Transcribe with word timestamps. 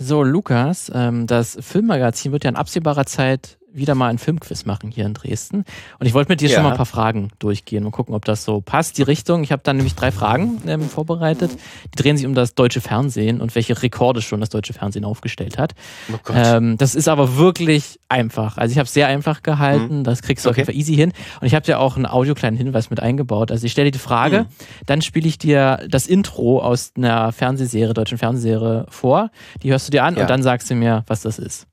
So, 0.00 0.22
Lukas, 0.22 0.92
ähm, 0.94 1.26
das 1.26 1.58
Filmmagazin 1.60 2.30
wird 2.30 2.44
ja 2.44 2.50
in 2.50 2.56
absehbarer 2.56 3.04
Zeit 3.04 3.57
wieder 3.72 3.94
mal 3.94 4.08
ein 4.08 4.18
Filmquiz 4.18 4.64
machen 4.64 4.90
hier 4.90 5.06
in 5.06 5.14
Dresden. 5.14 5.64
Und 5.98 6.06
ich 6.06 6.14
wollte 6.14 6.30
mit 6.30 6.40
dir 6.40 6.48
ja. 6.48 6.56
schon 6.56 6.64
mal 6.64 6.70
ein 6.70 6.76
paar 6.76 6.86
Fragen 6.86 7.30
durchgehen 7.38 7.84
und 7.84 7.92
gucken, 7.92 8.14
ob 8.14 8.24
das 8.24 8.44
so 8.44 8.60
passt, 8.60 8.98
die 8.98 9.02
Richtung. 9.02 9.42
Ich 9.42 9.52
habe 9.52 9.62
dann 9.62 9.76
nämlich 9.76 9.94
drei 9.94 10.10
Fragen 10.10 10.60
ähm, 10.66 10.88
vorbereitet. 10.88 11.50
Die 11.94 12.02
drehen 12.02 12.16
sich 12.16 12.26
um 12.26 12.34
das 12.34 12.54
deutsche 12.54 12.80
Fernsehen 12.80 13.40
und 13.40 13.54
welche 13.54 13.80
Rekorde 13.82 14.22
schon 14.22 14.40
das 14.40 14.48
deutsche 14.48 14.72
Fernsehen 14.72 15.04
aufgestellt 15.04 15.58
hat. 15.58 15.74
Oh 16.12 16.32
ähm, 16.34 16.76
das 16.78 16.94
ist 16.94 17.08
aber 17.08 17.36
wirklich 17.36 18.00
einfach. 18.08 18.58
Also 18.58 18.72
ich 18.72 18.78
habe 18.78 18.86
es 18.86 18.94
sehr 18.94 19.06
einfach 19.06 19.42
gehalten. 19.42 19.98
Mhm. 19.98 20.04
Das 20.04 20.22
kriegst 20.22 20.44
du 20.44 20.50
okay. 20.50 20.62
auf 20.62 20.68
jeden 20.68 20.74
Fall 20.74 20.80
easy 20.80 20.94
hin. 20.94 21.12
Und 21.40 21.46
ich 21.46 21.54
habe 21.54 21.64
dir 21.64 21.78
auch 21.78 21.96
einen 21.96 22.06
audiokleinen 22.06 22.56
Hinweis 22.56 22.90
mit 22.90 23.00
eingebaut. 23.00 23.50
Also 23.50 23.66
ich 23.66 23.72
stelle 23.72 23.86
dir 23.86 23.98
die 23.98 23.98
Frage, 23.98 24.40
mhm. 24.42 24.46
dann 24.86 25.02
spiele 25.02 25.28
ich 25.28 25.38
dir 25.38 25.86
das 25.88 26.06
Intro 26.06 26.60
aus 26.60 26.92
einer 26.96 27.32
Fernsehserie, 27.32 27.94
deutschen 27.94 28.18
Fernsehserie 28.18 28.86
vor. 28.88 29.30
Die 29.62 29.70
hörst 29.70 29.88
du 29.88 29.90
dir 29.90 30.04
an 30.04 30.16
ja. 30.16 30.22
und 30.22 30.30
dann 30.30 30.42
sagst 30.42 30.70
du 30.70 30.74
mir, 30.74 31.04
was 31.06 31.20
das 31.20 31.38
ist. 31.38 31.67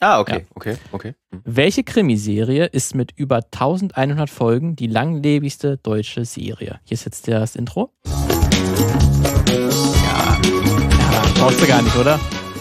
Ah, 0.00 0.20
okay, 0.20 0.40
ja. 0.40 0.44
okay, 0.54 0.76
okay. 0.92 1.14
Hm. 1.32 1.40
Welche 1.46 1.82
Krimiserie 1.82 2.66
ist 2.66 2.94
mit 2.94 3.12
über 3.16 3.36
1100 3.36 4.28
Folgen 4.28 4.76
die 4.76 4.88
langlebigste 4.88 5.78
deutsche 5.78 6.26
Serie? 6.26 6.80
Hier 6.84 6.96
ist 6.96 7.06
jetzt 7.06 7.26
das 7.28 7.56
Intro. 7.56 7.92
Ja. 8.04 8.12
ja 9.54 11.22
brauchst 11.38 11.62
du 11.62 11.66
gar 11.66 11.80
nicht, 11.80 11.96
oder? 11.96 12.20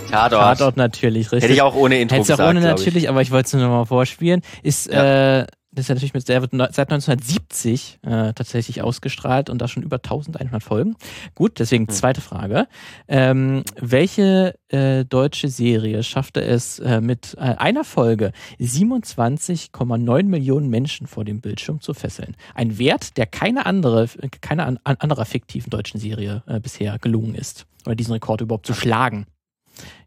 Tatort. 0.10 0.60
Tatort 0.60 0.78
natürlich, 0.78 1.34
richtig. 1.34 1.44
Hätte 1.44 1.54
ich 1.54 1.62
auch 1.62 1.76
ohne 1.76 2.00
Intro 2.00 2.16
Hättest 2.16 2.30
gesagt, 2.30 2.48
auch 2.48 2.52
ohne 2.52 2.62
natürlich, 2.62 3.10
aber 3.10 3.22
ich 3.22 3.32
wollte 3.32 3.48
es 3.48 3.54
nur 3.54 3.64
noch 3.64 3.70
mal 3.70 3.86
vorspielen. 3.86 4.42
Ist 4.64 4.90
ja. 4.90 5.42
äh, 5.42 5.48
das 5.76 5.84
ist 5.84 5.90
ja 5.90 5.96
natürlich 5.96 6.14
mit, 6.14 6.28
der 6.30 6.42
wird 6.42 6.52
seit 6.52 6.92
1970 6.92 8.00
äh, 8.02 8.34
tatsächlich 8.34 8.82
ausgestrahlt 8.82 9.50
und 9.50 9.62
da 9.62 9.68
schon 9.68 9.84
über 9.84 9.98
1100 9.98 10.64
Folgen. 10.64 10.96
Gut, 11.36 11.60
deswegen 11.60 11.88
hm. 11.88 11.94
zweite 11.94 12.22
Frage. 12.22 12.68
Ähm, 13.08 13.64
welche 13.80 14.56
äh, 14.70 15.04
deutsche 15.04 15.50
Serie 15.50 16.02
schaffte 16.04 16.42
es 16.42 16.80
äh, 16.80 17.02
mit 17.02 17.36
äh, 17.38 17.42
einer 17.42 17.84
Folge 17.84 18.32
27,9 18.60 20.24
Millionen 20.24 20.70
Menschen 20.70 21.08
vor 21.08 21.26
dem 21.26 21.42
Bildschirm 21.42 21.82
zu 21.82 21.94
fesseln? 21.94 22.36
Ein 22.54 22.78
Wert, 22.78 23.18
der 23.18 23.26
keine 23.26 23.66
andere, 23.66 24.08
keine 24.42 24.66
an, 24.66 24.80
anderer 24.84 25.26
fiktiven 25.26 25.70
deutschen 25.70 26.00
Serie 26.00 26.44
äh, 26.48 26.60
bisher 26.60 26.98
gelungen 27.00 27.36
ist. 27.36 27.66
Oder 27.86 27.96
diesen 27.96 28.14
Rekord 28.14 28.42
überhaupt 28.42 28.66
zu 28.66 28.74
schlagen. 28.74 29.26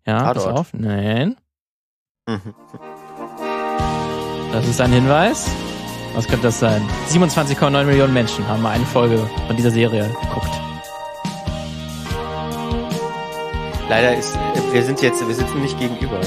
Ja, 0.06 0.20
Tatort. 0.20 0.34
pass 0.34 0.46
auf. 0.46 0.74
Nein. 0.74 1.36
Das 4.58 4.66
ist 4.66 4.80
ein 4.80 4.90
Hinweis. 4.90 5.46
Was 6.14 6.26
könnte 6.26 6.48
das 6.48 6.58
sein? 6.58 6.82
27,9 7.10 7.84
Millionen 7.84 8.12
Menschen 8.12 8.44
haben 8.48 8.60
mal 8.60 8.72
eine 8.72 8.84
Folge 8.84 9.16
von 9.46 9.56
dieser 9.56 9.70
Serie 9.70 10.10
geguckt. 10.20 10.50
Leider 13.88 14.16
ist, 14.16 14.36
wir 14.72 14.82
sind 14.82 15.00
jetzt, 15.00 15.24
wir 15.24 15.32
sitzen 15.32 15.62
nicht 15.62 15.78
gegenüber. 15.78 16.20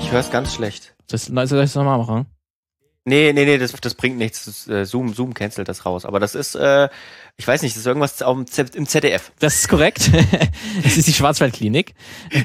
Ich 0.00 0.12
höre 0.12 0.20
es 0.20 0.30
ganz 0.30 0.54
schlecht. 0.54 0.94
Das, 1.08 1.24
soll 1.24 1.42
ich 1.42 1.50
das 1.50 1.74
nochmal 1.74 1.98
machen? 1.98 2.26
Nee, 3.04 3.32
nee, 3.32 3.44
nee, 3.44 3.58
das, 3.58 3.72
das 3.72 3.94
bringt 3.94 4.16
nichts. 4.16 4.44
Das, 4.44 4.68
äh, 4.68 4.86
Zoom, 4.86 5.12
Zoom 5.12 5.34
cancelt 5.34 5.68
das 5.68 5.84
raus. 5.84 6.04
Aber 6.04 6.20
das 6.20 6.36
ist, 6.36 6.54
äh, 6.54 6.88
ich 7.36 7.48
weiß 7.48 7.62
nicht, 7.62 7.74
das 7.74 7.80
ist 7.80 7.86
irgendwas 7.88 8.20
im 8.20 8.86
ZDF. 8.86 9.32
Das 9.40 9.56
ist 9.56 9.68
korrekt. 9.68 10.08
das 10.84 10.96
ist 10.96 11.08
die 11.08 11.12
Schwarzwaldklinik. 11.12 11.94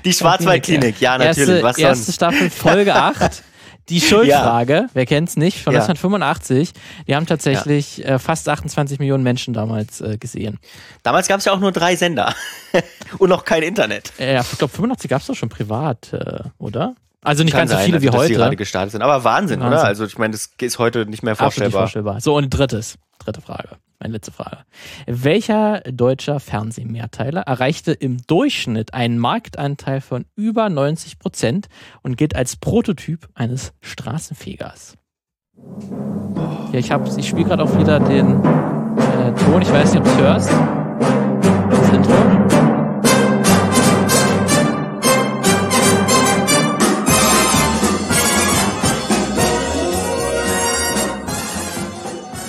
Die 0.03 0.13
Schwarzwaldklinik, 0.13 0.99
ja, 0.99 1.19
natürlich. 1.19 1.61
Erste, 1.61 1.63
Was 1.63 1.75
sonst? 1.75 1.99
Erste 1.99 2.11
Staffel, 2.13 2.49
Folge 2.49 2.95
8. 2.95 3.43
Die 3.89 4.01
Schuldfrage, 4.01 4.73
ja. 4.73 4.87
wer 4.93 5.05
kennt's 5.05 5.35
nicht, 5.35 5.63
von 5.63 5.73
ja. 5.73 5.81
1985, 5.81 6.73
die 7.07 7.15
haben 7.15 7.25
tatsächlich 7.25 7.97
ja. 7.97 8.15
äh, 8.15 8.19
fast 8.19 8.47
28 8.47 8.99
Millionen 8.99 9.23
Menschen 9.23 9.53
damals 9.53 10.01
äh, 10.01 10.17
gesehen. 10.17 10.59
Damals 11.03 11.27
gab 11.27 11.39
es 11.39 11.45
ja 11.45 11.53
auch 11.53 11.59
nur 11.59 11.71
drei 11.71 11.95
Sender 11.95 12.35
und 13.17 13.29
noch 13.29 13.45
kein 13.45 13.63
Internet. 13.63 14.13
Ja, 14.19 14.41
ich 14.41 14.57
glaube 14.57 14.73
85 14.73 15.09
gab 15.09 15.21
es 15.21 15.27
doch 15.27 15.35
schon 15.35 15.49
privat, 15.49 16.13
äh, 16.13 16.43
oder? 16.59 16.95
Also 17.21 17.43
nicht 17.43 17.51
Kann 17.51 17.67
ganz 17.67 17.71
so 17.71 17.77
viele 17.77 17.97
sein, 17.97 18.01
wie 18.01 18.07
also, 18.07 18.19
heute. 18.19 18.27
Die 18.29 18.35
gerade 18.35 18.55
gestartet 18.55 18.91
sind. 18.91 19.01
Aber 19.01 19.23
Wahnsinn, 19.23 19.59
Wahnsinn, 19.59 19.77
oder? 19.79 19.83
Also 19.83 20.05
ich 20.05 20.17
meine, 20.17 20.31
das 20.31 20.51
ist 20.61 20.79
heute 20.79 21.05
nicht 21.05 21.23
mehr 21.23 21.35
vorstellbar. 21.35 21.81
Nicht 21.81 21.91
vorstellbar. 21.91 22.21
So, 22.21 22.35
und 22.35 22.49
drittes, 22.49 22.95
dritte 23.17 23.41
Frage. 23.41 23.77
Meine 23.99 24.13
letzte 24.13 24.31
Frage. 24.31 24.59
Welcher 25.07 25.81
deutscher 25.81 26.39
Fernsehmehrteiler 26.39 27.41
erreichte 27.41 27.91
im 27.91 28.17
Durchschnitt 28.27 28.93
einen 28.93 29.19
Marktanteil 29.19 29.99
von 29.99 30.25
über 30.37 30.69
90 30.69 31.19
Prozent 31.19 31.67
und 32.01 32.15
gilt 32.15 32.33
als 32.33 32.55
Prototyp 32.55 33.27
eines 33.33 33.73
Straßenfegers? 33.81 34.97
Ja, 36.71 36.79
ich, 36.79 36.89
ich 37.17 37.27
spiele 37.27 37.43
gerade 37.43 37.63
auch 37.63 37.77
wieder 37.77 37.99
den 37.99 38.41
äh, 38.41 39.33
Ton. 39.33 39.61
Ich 39.61 39.71
weiß 39.71 39.91
nicht, 39.91 39.99
ob 39.99 40.05
du 40.05 40.11
es 40.11 40.17
hörst. 40.17 40.51
Das 41.69 41.89
Intro. 41.89 42.13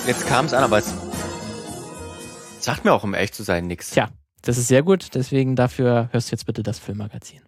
Jetzt 0.07 0.27
kam 0.27 0.45
es 0.45 0.53
an, 0.53 0.63
aber 0.63 0.77
es 0.77 0.93
sagt 2.63 2.85
mir 2.85 2.93
auch, 2.93 3.03
um 3.03 3.13
echt 3.13 3.35
zu 3.35 3.43
sein, 3.43 3.67
nichts. 3.67 3.91
Tja, 3.91 4.09
das 4.41 4.57
ist 4.57 4.67
sehr 4.67 4.83
gut. 4.83 5.15
Deswegen 5.15 5.55
dafür 5.55 6.09
hörst 6.11 6.31
du 6.31 6.35
jetzt 6.35 6.45
bitte 6.45 6.63
das 6.63 6.79
Filmmagazin. 6.79 7.41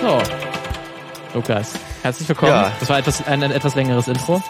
So, 0.00 0.20
Lukas, 1.34 1.74
herzlich 2.02 2.28
willkommen. 2.28 2.52
Ja. 2.52 2.72
Das 2.80 2.88
war 2.88 2.98
etwas, 2.98 3.24
ein, 3.26 3.42
ein 3.42 3.52
etwas 3.52 3.76
längeres 3.76 4.08
Intro. 4.08 4.42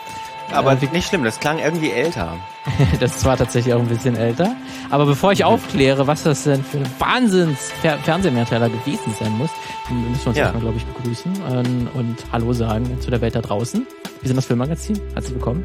Aber 0.50 0.72
äh, 0.72 0.88
nicht 0.92 1.08
schlimm, 1.08 1.24
das 1.24 1.40
klang 1.40 1.58
irgendwie 1.58 1.90
älter. 1.90 2.36
das 3.00 3.24
war 3.24 3.36
tatsächlich 3.36 3.74
auch 3.74 3.80
ein 3.80 3.88
bisschen 3.88 4.16
älter. 4.16 4.54
Aber 4.90 5.06
bevor 5.06 5.32
ich 5.32 5.44
aufkläre, 5.44 6.06
was 6.06 6.22
das 6.24 6.44
denn 6.44 6.62
für 6.62 6.78
ein 6.78 6.90
Wahnsinns-Fernsehmehrteiler 6.98 8.68
gewesen 8.68 9.14
sein 9.18 9.32
muss, 9.38 9.50
müssen 9.90 10.20
wir 10.20 10.26
uns 10.26 10.36
ja. 10.36 10.44
erstmal, 10.44 10.62
glaube 10.62 10.78
ich, 10.78 10.86
begrüßen 10.86 11.32
ähm, 11.50 11.88
und 11.94 12.16
Hallo 12.32 12.52
sagen 12.52 13.00
zu 13.00 13.10
der 13.10 13.20
Welt 13.20 13.34
da 13.34 13.40
draußen. 13.40 13.86
Wir 14.20 14.28
sind 14.28 14.36
das 14.36 14.46
Filmmagazin. 14.46 15.00
Herzlich 15.14 15.34
willkommen. 15.34 15.64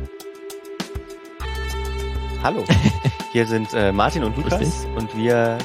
Hallo. 2.43 2.63
Hier 3.33 3.45
sind 3.45 3.73
äh, 3.73 3.91
Martin 3.91 4.23
und 4.23 4.37
Lukas 4.37 4.85
und 4.95 5.15
wir 5.17 5.57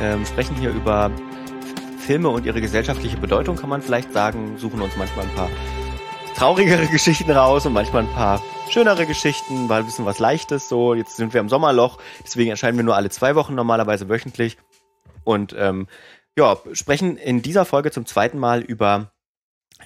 ähm, 0.00 0.24
sprechen 0.24 0.56
hier 0.56 0.70
über 0.70 1.10
Filme 1.98 2.28
und 2.28 2.44
ihre 2.44 2.60
gesellschaftliche 2.60 3.16
Bedeutung, 3.16 3.56
kann 3.56 3.68
man 3.68 3.82
vielleicht 3.82 4.12
sagen, 4.12 4.58
suchen 4.58 4.80
uns 4.80 4.96
manchmal 4.96 5.26
ein 5.26 5.34
paar 5.34 5.48
traurigere 6.34 6.86
Geschichten 6.90 7.30
raus 7.30 7.66
und 7.66 7.72
manchmal 7.72 8.02
ein 8.02 8.12
paar 8.12 8.42
schönere 8.68 9.06
Geschichten, 9.06 9.68
weil 9.68 9.80
ein 9.80 9.86
bisschen 9.86 10.04
was 10.04 10.18
Leichtes 10.18 10.68
so. 10.68 10.94
Jetzt 10.94 11.16
sind 11.16 11.32
wir 11.32 11.40
im 11.40 11.48
Sommerloch, 11.48 11.98
deswegen 12.24 12.50
erscheinen 12.50 12.76
wir 12.76 12.84
nur 12.84 12.96
alle 12.96 13.10
zwei 13.10 13.34
Wochen 13.34 13.54
normalerweise 13.54 14.08
wöchentlich. 14.08 14.58
Und 15.22 15.54
ähm, 15.56 15.86
ja, 16.36 16.58
sprechen 16.72 17.16
in 17.16 17.42
dieser 17.42 17.64
Folge 17.64 17.90
zum 17.90 18.06
zweiten 18.06 18.38
Mal 18.38 18.62
über 18.62 19.12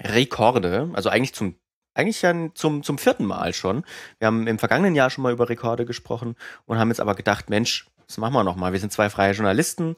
Rekorde, 0.00 0.91
also 0.94 1.08
eigentlich 1.08 1.34
zum 1.34 1.56
eigentlich 1.94 2.22
ja 2.22 2.32
zum, 2.54 2.84
zum 2.84 2.97
vierten 2.97 3.25
Mal 3.25 3.53
schon. 3.53 3.84
Wir 4.19 4.26
haben 4.26 4.47
im 4.47 4.60
vergangenen 4.60 4.94
Jahr 4.94 5.10
schon 5.10 5.22
mal 5.22 5.32
über 5.32 5.48
Rekorde 5.48 5.84
gesprochen 5.84 6.37
und 6.64 6.78
haben 6.78 6.91
jetzt 6.91 7.00
aber 7.00 7.16
gedacht, 7.16 7.50
Mensch, 7.50 7.88
das 8.06 8.19
machen 8.19 8.34
wir 8.34 8.44
nochmal. 8.44 8.72
Wir 8.72 8.78
sind 8.78 8.92
zwei 8.92 9.10
freie 9.10 9.32
Journalisten 9.32 9.97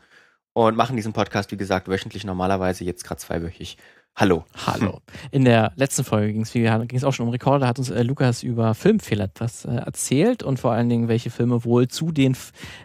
und 0.55 0.77
machen 0.77 0.97
diesen 0.97 1.13
Podcast, 1.13 1.53
wie 1.53 1.59
gesagt, 1.59 1.89
wöchentlich 1.89 2.25
normalerweise, 2.25 2.85
jetzt 2.85 3.05
gerade 3.05 3.21
zweiwöchig. 3.21 3.77
Hallo. 4.17 4.45
Hallo. 4.67 5.01
In 5.31 5.47
der 5.47 5.73
letzten 5.77 6.05
Folge 6.05 6.33
ging 6.33 6.43
es 6.43 7.05
auch 7.05 7.13
schon 7.13 7.27
um 7.27 7.33
Rekorde, 7.33 7.67
hat 7.67 7.79
uns 7.79 7.89
äh, 7.91 8.03
Lukas 8.03 8.43
über 8.43 8.75
Filmfehler 8.75 9.25
etwas 9.25 9.65
äh, 9.65 9.71
erzählt 9.71 10.43
und 10.43 10.59
vor 10.59 10.73
allen 10.73 10.91
Dingen, 10.91 11.09
welche 11.09 11.31
Filme 11.31 11.65
wohl 11.65 11.89
zu 11.89 12.13
den 12.13 12.37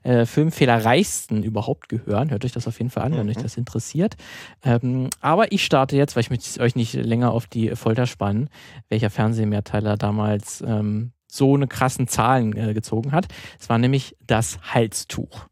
äh, 0.03 0.25
Filmfehlerreichsten 0.25 1.43
überhaupt 1.43 1.89
gehören. 1.89 2.29
Hört 2.29 2.45
euch 2.45 2.53
das 2.53 2.67
auf 2.67 2.77
jeden 2.77 2.89
Fall 2.89 3.03
an, 3.03 3.11
mhm. 3.11 3.17
wenn 3.17 3.29
euch 3.29 3.37
das 3.37 3.57
interessiert. 3.57 4.15
Ähm, 4.63 5.09
aber 5.19 5.51
ich 5.51 5.65
starte 5.65 5.97
jetzt, 5.97 6.15
weil 6.15 6.21
ich 6.21 6.29
möchte 6.29 6.61
euch 6.61 6.75
nicht 6.75 6.93
länger 6.93 7.31
auf 7.31 7.47
die 7.47 7.75
Folter 7.75 8.07
spannen, 8.07 8.49
welcher 8.87 9.09
Fernsehmehrteiler 9.09 9.97
damals 9.97 10.63
ähm, 10.65 11.11
so 11.27 11.55
eine 11.55 11.67
krassen 11.67 12.07
Zahlen 12.07 12.55
äh, 12.55 12.73
gezogen 12.73 13.11
hat. 13.11 13.27
Es 13.59 13.67
war 13.67 13.77
nämlich 13.77 14.15
das 14.25 14.59
Halstuch. 14.61 15.47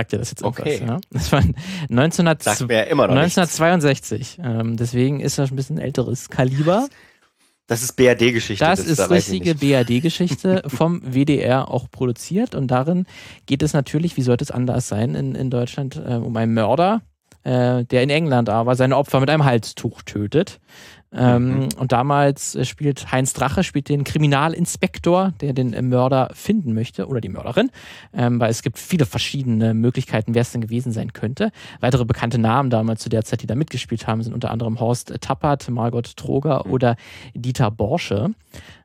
Sagt 0.00 0.14
ihr 0.14 0.18
das 0.18 0.30
jetzt 0.30 0.42
okay. 0.42 0.76
etwas? 0.76 0.88
Ja? 0.88 1.00
Das 1.10 1.30
war 1.30 1.42
1900 1.90 2.70
ja 2.70 2.82
immer 2.84 3.06
noch 3.06 3.16
1962. 3.16 4.38
Ähm, 4.42 4.78
deswegen 4.78 5.20
ist 5.20 5.38
das 5.38 5.50
ein 5.50 5.56
bisschen 5.56 5.76
älteres 5.76 6.30
Kaliber. 6.30 6.88
Das 7.66 7.82
ist 7.82 7.96
BRD-Geschichte. 7.96 8.64
Das, 8.64 8.78
das, 8.78 8.88
ist 8.88 8.98
da 8.98 9.04
richtige 9.04 9.54
BRD-Geschichte 9.54 10.62
vom 10.68 11.02
WDR 11.02 11.68
auch 11.68 11.90
produziert 11.90 12.54
und 12.54 12.68
darin 12.68 13.04
geht 13.44 13.62
es 13.62 13.74
natürlich, 13.74 14.16
wie 14.16 14.22
sollte 14.22 14.42
es 14.42 14.50
anders 14.50 14.88
sein, 14.88 15.14
in, 15.14 15.34
in 15.34 15.50
Deutschland 15.50 15.96
äh, 15.96 16.14
um 16.14 16.34
einen 16.34 16.54
Mörder, 16.54 17.02
äh, 17.42 17.84
der 17.84 18.02
in 18.02 18.08
England 18.08 18.48
aber 18.48 18.74
seine 18.76 18.96
Opfer 18.96 19.20
mit 19.20 19.28
einem 19.28 19.44
Halstuch 19.44 20.00
tötet. 20.00 20.60
Ähm, 21.12 21.60
mhm. 21.60 21.68
Und 21.76 21.90
damals 21.90 22.54
äh, 22.54 22.64
spielt 22.64 23.10
Heinz 23.10 23.32
Drache 23.32 23.64
spielt 23.64 23.88
den 23.88 24.04
Kriminalinspektor, 24.04 25.32
der 25.40 25.52
den 25.52 25.72
äh, 25.72 25.82
Mörder 25.82 26.30
finden 26.34 26.72
möchte 26.72 27.08
oder 27.08 27.20
die 27.20 27.28
Mörderin, 27.28 27.70
ähm, 28.12 28.38
weil 28.38 28.50
es 28.50 28.62
gibt 28.62 28.78
viele 28.78 29.06
verschiedene 29.06 29.74
Möglichkeiten, 29.74 30.34
wer 30.34 30.42
es 30.42 30.52
denn 30.52 30.60
gewesen 30.60 30.92
sein 30.92 31.12
könnte. 31.12 31.50
Weitere 31.80 32.04
bekannte 32.04 32.38
Namen 32.38 32.70
damals 32.70 33.02
zu 33.02 33.08
der 33.08 33.24
Zeit, 33.24 33.42
die 33.42 33.48
da 33.48 33.56
mitgespielt 33.56 34.06
haben, 34.06 34.22
sind 34.22 34.34
unter 34.34 34.52
anderem 34.52 34.78
Horst 34.78 35.12
Tappert, 35.20 35.68
Margot 35.68 36.16
Troger 36.16 36.62
mhm. 36.64 36.72
oder 36.72 36.96
Dieter 37.34 37.72
Borsche. 37.72 38.30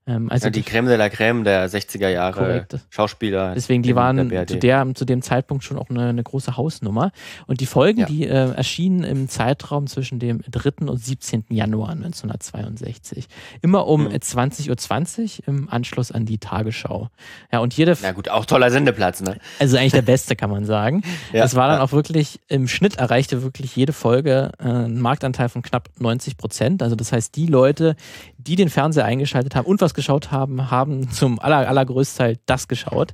Ähm, 0.08 0.30
also 0.30 0.48
ja, 0.48 0.52
die, 0.52 0.62
Creme 0.62 0.88
de 0.88 0.98
la 0.98 1.10
Creme 1.10 1.44
der 1.44 1.68
60er 1.68 2.10
Jahre 2.10 2.40
korrekt. 2.40 2.78
Schauspieler. 2.90 3.54
Deswegen, 3.56 3.82
die 3.82 3.96
waren 3.96 4.30
der 4.30 4.46
zu, 4.46 4.58
der, 4.58 4.88
zu 4.94 5.04
dem 5.04 5.24
Zeitpunkt 5.24 5.64
schon 5.64 5.78
auch 5.78 5.90
eine, 5.90 6.10
eine 6.10 6.22
große 6.22 6.58
Hausnummer. 6.58 7.12
Und 7.48 7.60
die 7.60 7.66
Folgen, 7.66 8.02
ja. 8.02 8.06
die 8.06 8.28
äh, 8.28 8.54
erschienen 8.54 9.04
im 9.04 9.30
Zeitraum 9.30 9.88
zwischen 9.88 10.20
dem 10.20 10.42
3. 10.50 10.86
und 10.86 10.98
17. 10.98 11.46
Januar 11.50 11.90
1962. 11.90 13.28
Immer 13.62 13.88
um 13.88 14.04
mhm. 14.04 14.10
20.20 14.10 14.70
Uhr 14.70 14.78
20 14.78 15.48
im 15.48 15.70
Anschluss 15.70 16.12
an 16.12 16.26
die 16.26 16.38
Tagesschau. 16.38 17.10
Ja, 17.52 17.60
und 17.60 17.76
jede. 17.76 17.98
Na 18.04 18.12
gut, 18.12 18.30
auch 18.30 18.46
toller 18.46 18.70
Sendeplatz, 18.70 19.22
ne? 19.22 19.38
Also 19.60 19.78
eigentlich 19.78 19.94
der 19.94 20.04
beste, 20.04 20.36
kann 20.36 20.52
man 20.52 20.66
sagen. 20.66 21.02
ja, 21.34 21.44
es 21.44 21.56
war 21.56 21.68
dann 21.68 21.82
auch 21.82 21.94
wirklich, 21.94 22.40
im 22.48 22.68
Schnitt 22.68 22.98
erreichte 22.98 23.42
wirklich 23.42 23.76
jede 23.76 23.94
Folge 23.94 24.52
äh, 24.60 24.64
einen 24.64 25.02
Marktanteil 25.02 25.50
von 25.50 25.64
knapp 25.64 25.90
90 25.98 26.38
Prozent. 26.38 26.84
Also 26.84 26.96
das 26.96 27.12
heißt, 27.12 27.36
die 27.36 27.48
Leute, 27.48 27.96
die 28.46 28.56
den 28.56 28.70
Fernseher 28.70 29.06
eingeschaltet 29.06 29.56
haben 29.56 29.66
und 29.66 29.82
was 29.82 29.94
geschaut 29.94 30.32
haben, 30.32 30.72
haben 30.72 31.10
zum 31.12 31.40
aller, 31.40 31.68
allergrößten 31.68 32.18
Teil 32.18 32.38
das 32.46 32.68
geschaut. 32.68 33.14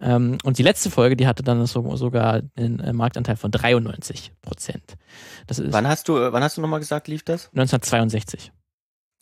Ähm, 0.00 0.38
und 0.44 0.58
die 0.58 0.62
letzte 0.62 0.90
Folge, 0.90 1.16
die 1.16 1.26
hatte 1.26 1.42
dann 1.42 1.64
so, 1.66 1.96
sogar 1.96 2.42
einen 2.56 2.80
äh, 2.80 2.92
Marktanteil 2.92 3.36
von 3.36 3.50
93 3.50 4.32
Prozent. 4.42 4.96
wann 5.48 5.88
hast 5.88 6.08
du, 6.08 6.18
äh, 6.18 6.32
wann 6.32 6.42
hast 6.42 6.56
du 6.56 6.60
nochmal 6.60 6.80
gesagt, 6.80 7.08
lief 7.08 7.22
das? 7.24 7.46
1962. 7.52 8.52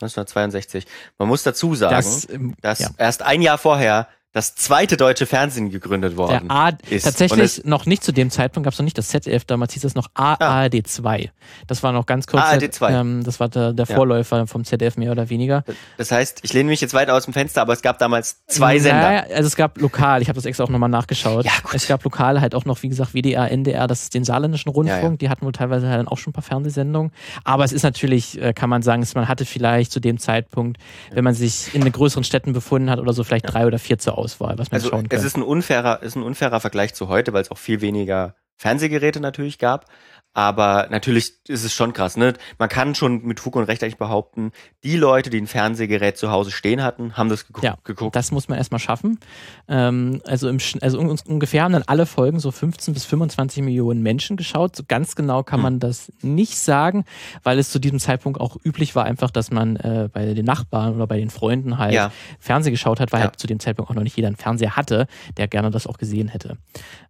1962. 0.02 0.86
Man 1.18 1.28
muss 1.28 1.42
dazu 1.42 1.74
sagen, 1.74 1.94
das, 1.94 2.28
ähm, 2.30 2.54
dass 2.62 2.78
ja. 2.78 2.90
erst 2.96 3.22
ein 3.22 3.42
Jahr 3.42 3.58
vorher 3.58 4.08
das 4.32 4.54
zweite 4.54 4.96
deutsche 4.96 5.26
Fernsehen 5.26 5.70
gegründet 5.70 6.16
worden 6.16 6.48
der 6.48 6.56
A 6.56 6.72
ist. 6.88 7.02
Tatsächlich 7.02 7.64
noch 7.64 7.86
nicht 7.86 8.04
zu 8.04 8.12
dem 8.12 8.30
Zeitpunkt 8.30 8.64
gab 8.64 8.72
es 8.72 8.78
noch 8.78 8.84
nicht 8.84 8.96
das 8.96 9.08
ZDF, 9.08 9.44
damals 9.44 9.72
hieß 9.74 9.84
es 9.84 9.94
noch 9.94 10.08
ARD 10.14 10.86
2. 10.86 11.30
Das 11.66 11.82
war 11.82 11.92
noch 11.92 12.06
ganz 12.06 12.26
kurz. 12.26 12.42
ARD 12.44 12.72
2. 12.72 12.92
Ähm, 12.92 13.24
das 13.24 13.40
war 13.40 13.48
der, 13.48 13.72
der 13.72 13.86
Vorläufer 13.86 14.38
ja. 14.38 14.46
vom 14.46 14.64
ZDF 14.64 14.96
mehr 14.96 15.10
oder 15.10 15.30
weniger. 15.30 15.64
Das 15.98 16.12
heißt, 16.12 16.40
ich 16.42 16.52
lehne 16.52 16.68
mich 16.68 16.80
jetzt 16.80 16.94
weiter 16.94 17.14
aus 17.14 17.24
dem 17.24 17.34
Fenster, 17.34 17.62
aber 17.62 17.72
es 17.72 17.82
gab 17.82 17.98
damals 17.98 18.44
zwei 18.46 18.78
naja, 18.78 18.82
Sender. 18.82 19.36
Also 19.36 19.46
es 19.48 19.56
gab 19.56 19.78
lokal, 19.78 20.22
ich 20.22 20.28
habe 20.28 20.36
das 20.36 20.44
extra 20.44 20.64
auch 20.64 20.68
nochmal 20.68 20.88
nachgeschaut. 20.88 21.44
Ja, 21.44 21.52
gut. 21.62 21.74
Es 21.74 21.88
gab 21.88 22.04
lokal 22.04 22.40
halt 22.40 22.54
auch 22.54 22.64
noch, 22.64 22.82
wie 22.82 22.88
gesagt, 22.88 23.14
WDR, 23.14 23.50
NDR, 23.50 23.88
das 23.88 24.02
ist 24.04 24.14
den 24.14 24.24
saarländischen 24.24 24.70
Rundfunk, 24.70 25.02
ja, 25.02 25.10
ja. 25.10 25.16
die 25.16 25.28
hatten 25.28 25.44
wohl 25.44 25.52
teilweise 25.52 25.88
halt 25.88 25.98
dann 25.98 26.08
auch 26.08 26.18
schon 26.18 26.30
ein 26.30 26.34
paar 26.34 26.44
Fernsehsendungen. 26.44 27.12
Aber 27.42 27.64
es 27.64 27.72
ist 27.72 27.82
natürlich, 27.82 28.40
äh, 28.40 28.52
kann 28.52 28.70
man 28.70 28.82
sagen, 28.82 29.04
man 29.14 29.26
hatte 29.26 29.44
vielleicht 29.44 29.90
zu 29.90 29.98
dem 29.98 30.18
Zeitpunkt, 30.18 30.78
wenn 31.10 31.24
man 31.24 31.34
sich 31.34 31.74
in 31.74 31.80
den 31.80 31.92
größeren 31.92 32.22
Städten 32.22 32.52
befunden 32.52 32.90
hat 32.90 33.00
oder 33.00 33.12
so, 33.12 33.24
vielleicht 33.24 33.52
drei 33.52 33.66
oder 33.66 33.80
vier 33.80 33.98
zur 33.98 34.19
Auswahl, 34.20 34.58
was 34.58 34.70
man 34.70 34.76
also, 34.76 34.90
schauen 34.90 35.08
kann. 35.08 35.18
Es 35.18 35.24
ist 35.24 35.36
ein 35.36 35.42
unfairer, 35.42 36.02
ist 36.02 36.16
ein 36.16 36.22
unfairer 36.22 36.60
Vergleich 36.60 36.94
zu 36.94 37.08
heute, 37.08 37.32
weil 37.32 37.42
es 37.42 37.50
auch 37.50 37.58
viel 37.58 37.80
weniger 37.80 38.34
Fernsehgeräte 38.56 39.20
natürlich 39.20 39.58
gab. 39.58 39.86
Aber 40.32 40.86
natürlich 40.90 41.34
ist 41.48 41.64
es 41.64 41.74
schon 41.74 41.92
krass, 41.92 42.16
ne? 42.16 42.34
Man 42.56 42.68
kann 42.68 42.94
schon 42.94 43.24
mit 43.24 43.40
Fug 43.40 43.56
und 43.56 43.64
Recht 43.64 43.82
eigentlich 43.82 43.96
behaupten, 43.96 44.52
die 44.84 44.96
Leute, 44.96 45.28
die 45.28 45.40
ein 45.40 45.48
Fernsehgerät 45.48 46.16
zu 46.16 46.30
Hause 46.30 46.52
stehen 46.52 46.84
hatten, 46.84 47.16
haben 47.16 47.28
das 47.28 47.48
geguckt. 47.48 47.64
Ja, 47.64 47.78
geguckt. 47.82 48.14
das 48.14 48.30
muss 48.30 48.48
man 48.48 48.56
erstmal 48.56 48.78
schaffen. 48.78 49.18
Ähm, 49.66 50.22
also, 50.24 50.48
im, 50.48 50.58
also 50.80 51.00
ungefähr 51.00 51.64
haben 51.64 51.72
dann 51.72 51.82
alle 51.82 52.06
Folgen 52.06 52.38
so 52.38 52.52
15 52.52 52.94
bis 52.94 53.04
25 53.06 53.64
Millionen 53.64 54.02
Menschen 54.02 54.36
geschaut. 54.36 54.76
So 54.76 54.84
ganz 54.86 55.16
genau 55.16 55.42
kann 55.42 55.58
hm. 55.58 55.62
man 55.62 55.80
das 55.80 56.12
nicht 56.22 56.58
sagen, 56.58 57.04
weil 57.42 57.58
es 57.58 57.70
zu 57.70 57.80
diesem 57.80 57.98
Zeitpunkt 57.98 58.40
auch 58.40 58.56
üblich 58.64 58.94
war, 58.94 59.06
einfach, 59.06 59.32
dass 59.32 59.50
man 59.50 59.74
äh, 59.76 60.08
bei 60.12 60.34
den 60.34 60.44
Nachbarn 60.44 60.94
oder 60.94 61.08
bei 61.08 61.18
den 61.18 61.30
Freunden 61.30 61.78
halt 61.78 61.94
ja. 61.94 62.12
Fernseh 62.38 62.70
geschaut 62.70 63.00
hat, 63.00 63.10
weil 63.12 63.20
ja. 63.20 63.26
halt 63.26 63.40
zu 63.40 63.48
dem 63.48 63.58
Zeitpunkt 63.58 63.90
auch 63.90 63.96
noch 63.96 64.04
nicht 64.04 64.16
jeder 64.16 64.28
einen 64.28 64.36
Fernseher 64.36 64.76
hatte, 64.76 65.08
der 65.36 65.48
gerne 65.48 65.72
das 65.72 65.88
auch 65.88 65.98
gesehen 65.98 66.28
hätte. 66.28 66.56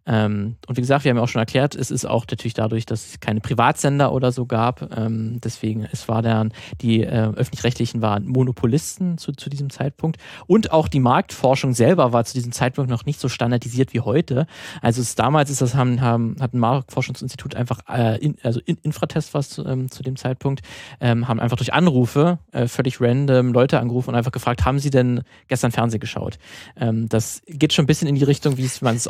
Ähm, 0.07 0.55
und 0.67 0.77
wie 0.77 0.81
gesagt, 0.81 1.03
wir 1.03 1.11
haben 1.11 1.17
ja 1.17 1.23
auch 1.23 1.27
schon 1.27 1.39
erklärt, 1.39 1.75
es 1.75 1.91
ist 1.91 2.05
auch 2.05 2.25
natürlich 2.27 2.55
dadurch, 2.55 2.87
dass 2.87 3.10
keine 3.19 3.41
Privatsender 3.41 4.13
oder 4.13 4.31
so 4.31 4.45
gab. 4.45 4.95
Ähm, 4.95 5.39
deswegen, 5.43 5.87
es 5.91 6.07
war 6.07 6.21
dann, 6.21 6.53
die 6.81 7.03
äh, 7.03 7.27
öffentlich-rechtlichen 7.33 8.01
waren 8.01 8.25
Monopolisten 8.27 9.17
zu, 9.17 9.31
zu 9.33 9.49
diesem 9.49 9.69
Zeitpunkt. 9.69 10.17
Und 10.47 10.71
auch 10.71 10.87
die 10.87 10.99
Marktforschung 10.99 11.73
selber 11.73 12.13
war 12.13 12.23
zu 12.25 12.33
diesem 12.33 12.51
Zeitpunkt 12.51 12.89
noch 12.89 13.05
nicht 13.05 13.19
so 13.19 13.29
standardisiert 13.29 13.93
wie 13.93 13.99
heute. 13.99 14.47
Also 14.81 15.01
es, 15.01 15.15
damals 15.15 15.49
ist 15.49 15.61
das, 15.61 15.75
haben, 15.75 16.01
haben, 16.01 16.35
hat 16.39 16.53
ein 16.53 16.59
Marktforschungsinstitut 16.59 17.55
einfach, 17.55 17.79
äh, 17.89 18.17
in, 18.19 18.35
also 18.43 18.59
in, 18.65 18.77
Infratest 18.83 19.33
was 19.33 19.57
ähm, 19.57 19.89
zu 19.89 20.03
dem 20.03 20.15
Zeitpunkt, 20.15 20.61
ähm, 20.99 21.27
haben 21.27 21.39
einfach 21.39 21.57
durch 21.57 21.73
Anrufe 21.73 22.39
äh, 22.51 22.67
völlig 22.67 23.01
random 23.01 23.53
Leute 23.53 23.79
angerufen 23.79 24.09
und 24.09 24.15
einfach 24.15 24.31
gefragt, 24.31 24.65
haben 24.65 24.79
sie 24.79 24.89
denn 24.89 25.23
gestern 25.47 25.71
Fernsehen 25.71 25.99
geschaut? 25.99 26.37
Ähm, 26.79 27.09
das 27.09 27.41
geht 27.47 27.73
schon 27.73 27.83
ein 27.83 27.87
bisschen 27.87 28.07
in 28.07 28.15
die 28.15 28.23
Richtung, 28.23 28.57
wie 28.57 28.65
es 28.65 28.81
man 28.81 28.95
es 28.95 29.09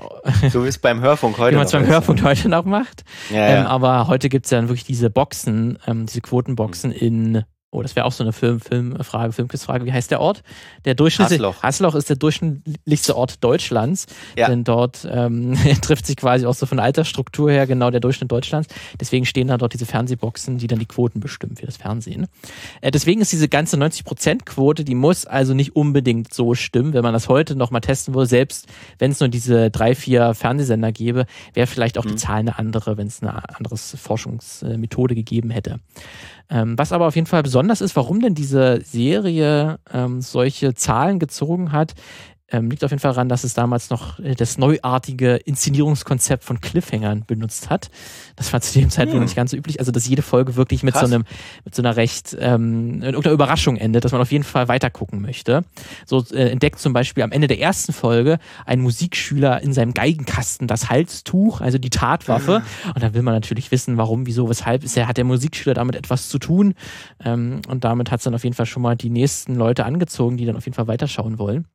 so 0.52 0.64
wie 0.64 0.68
es 0.68 0.78
beim 0.78 1.02
Hörfunk 1.02 1.38
heute 1.38 1.54
wie 1.54 1.58
man 1.58 1.66
es 1.66 1.72
beim 1.72 1.86
Hörfunk 1.86 2.24
heute 2.24 2.50
noch 2.50 2.66
macht. 2.66 3.04
Ja, 3.30 3.38
ja. 3.38 3.62
Ähm, 3.62 3.68
aber 3.92 4.08
heute 4.08 4.30
gibt 4.30 4.46
es 4.46 4.52
ja 4.52 4.58
dann 4.58 4.70
wirklich 4.70 4.86
diese 4.86 5.10
Boxen, 5.10 5.78
ähm, 5.86 6.06
diese 6.06 6.22
Quotenboxen 6.22 6.92
mhm. 6.92 6.96
in 6.98 7.44
Oh, 7.74 7.82
das 7.82 7.96
wäre 7.96 8.06
auch 8.06 8.12
so 8.12 8.26
eine 8.26 8.34
Film, 8.34 8.60
Filmfrage, 8.60 9.32
Filmquizfrage. 9.32 9.86
Wie 9.86 9.94
heißt 9.94 10.12
der 10.12 10.20
Ort? 10.20 10.44
Der 10.84 10.94
durchschnittliche 10.94 11.42
Hasloch. 11.42 11.64
Hasloch 11.64 11.96
ist 11.96 12.10
der 12.10 12.18
durchschnittlichste 12.18 13.16
Ort 13.16 13.42
Deutschlands. 13.42 14.08
Ja. 14.38 14.50
Denn 14.50 14.66
dort 14.66 15.08
ähm, 15.10 15.58
trifft 15.82 16.06
sich 16.06 16.18
quasi 16.18 16.46
auch 16.46 16.54
so 16.54 16.66
von 16.66 16.80
Altersstruktur 16.80 17.50
her 17.50 17.68
genau 17.68 17.90
der 17.90 18.02
Durchschnitt 18.02 18.30
Deutschlands. 18.30 18.68
Deswegen 19.00 19.26
stehen 19.26 19.48
da 19.48 19.58
dort 19.58 19.74
diese 19.74 19.86
Fernsehboxen, 19.86 20.58
die 20.58 20.68
dann 20.68 20.80
die 20.80 20.86
Quoten 20.86 21.22
bestimmen 21.22 21.56
für 21.56 21.66
das 21.66 21.78
Fernsehen. 21.78 22.28
Äh, 22.82 22.92
deswegen 22.92 23.22
ist 23.22 23.32
diese 23.32 23.48
ganze 23.48 23.78
90%-Quote, 23.78 24.84
die 24.84 24.96
muss 24.96 25.26
also 25.26 25.54
nicht 25.54 25.74
unbedingt 25.74 26.34
so 26.34 26.56
stimmen. 26.56 26.92
Wenn 26.92 27.04
man 27.04 27.14
das 27.14 27.30
heute 27.30 27.56
nochmal 27.56 27.80
testen 27.80 28.14
würde, 28.14 28.28
selbst 28.28 28.68
wenn 29.00 29.12
es 29.12 29.22
nur 29.22 29.30
diese 29.30 29.72
drei, 29.72 29.96
vier 29.96 30.34
Fernsehsender 30.34 30.92
gäbe, 30.92 31.26
wäre 31.54 31.68
vielleicht 31.68 31.98
auch 31.98 32.04
mhm. 32.04 32.10
die 32.10 32.16
Zahl 32.18 32.40
eine 32.40 32.60
andere, 32.60 32.98
wenn 32.98 33.08
es 33.08 33.22
eine 33.22 33.48
andere 33.56 33.78
Forschungsmethode 33.78 35.16
gegeben 35.16 35.52
hätte. 35.52 35.80
Ähm, 36.52 36.78
was 36.78 36.92
aber 36.92 37.08
auf 37.08 37.16
jeden 37.16 37.28
Fall 37.28 37.44
besonders 37.44 37.80
ist, 37.80 37.96
warum 37.96 38.20
denn 38.20 38.36
diese 38.36 38.82
Serie 38.82 39.80
ähm, 39.92 40.22
solche 40.22 40.74
Zahlen 40.74 41.18
gezogen 41.18 41.72
hat, 41.72 41.94
ähm, 42.52 42.70
liegt 42.70 42.84
auf 42.84 42.92
jeden 42.92 43.00
Fall 43.00 43.12
daran, 43.12 43.30
dass 43.30 43.44
es 43.44 43.54
damals 43.54 43.90
noch 43.90 44.20
äh, 44.20 44.36
das 44.36 44.58
neuartige 44.58 45.36
Inszenierungskonzept 45.36 46.44
von 46.44 46.60
Cliffhangern 46.60 47.24
benutzt 47.26 47.70
hat. 47.70 47.90
Das 48.36 48.52
war 48.54 48.62
zu 48.62 48.78
dem 48.78 48.90
Zeitpunkt 48.90 49.20
hm. 49.20 49.24
nicht 49.24 49.36
ganz 49.36 49.52
so 49.52 49.58
üblich. 49.58 49.80
Also, 49.80 49.92
dass 49.92 50.08
jede 50.08 50.22
Folge 50.22 50.56
wirklich 50.56 50.84
mit 50.84 50.94
Krass. 50.94 51.08
so 51.10 51.16
einem, 51.16 51.26
mit 51.64 51.76
so 51.76 51.82
einer 51.82 51.96
recht, 51.96 52.36
ähm, 52.40 53.02
irgendeiner 53.02 53.34
Überraschung 53.34 53.78
endet, 53.78 54.04
dass 54.04 54.12
man 54.12 54.22
auf 54.22 54.32
jeden 54.32 54.44
Fall 54.44 54.68
weitergucken 54.68 55.22
möchte. 55.22 55.64
So 56.06 56.24
äh, 56.32 56.50
entdeckt 56.50 56.80
zum 56.80 56.94
Beispiel 56.94 57.24
am 57.24 57.32
Ende 57.32 57.48
der 57.48 57.60
ersten 57.60 57.94
Folge 57.94 58.40
ein 58.66 58.82
Musikschüler 58.82 59.62
in 59.62 59.74
seinem 59.74 59.94
Geigenkasten 59.94 60.68
das 60.68 60.90
Halstuch, 60.90 61.62
also 61.62 61.78
die 61.78 61.90
Tatwaffe. 61.90 62.60
Mhm. 62.60 62.92
Und 62.92 63.04
dann 63.04 63.14
will 63.14 63.22
man 63.22 63.34
natürlich 63.34 63.72
wissen, 63.72 63.98
warum, 63.98 64.26
wieso, 64.26 64.50
weshalb 64.50 64.84
ist 64.84 64.98
er, 64.98 65.08
hat 65.08 65.18
der 65.18 65.26
Musikschüler 65.26 65.74
damit 65.74 65.96
etwas 65.96 66.30
zu 66.30 66.40
tun. 66.40 66.74
Ähm, 67.24 67.62
und 67.68 67.84
damit 67.84 68.12
hat 68.12 68.20
es 68.20 68.26
dann 68.26 68.36
auf 68.36 68.44
jeden 68.44 68.56
Fall 68.56 68.66
schon 68.66 68.84
mal 68.84 68.96
die 68.96 69.10
nächsten 69.10 69.56
Leute 69.56 69.86
angezogen, 69.86 70.38
die 70.38 70.46
dann 70.46 70.58
auf 70.58 70.66
jeden 70.66 70.76
Fall 70.76 70.88
weiterschauen 70.88 71.40
wollen. 71.40 71.66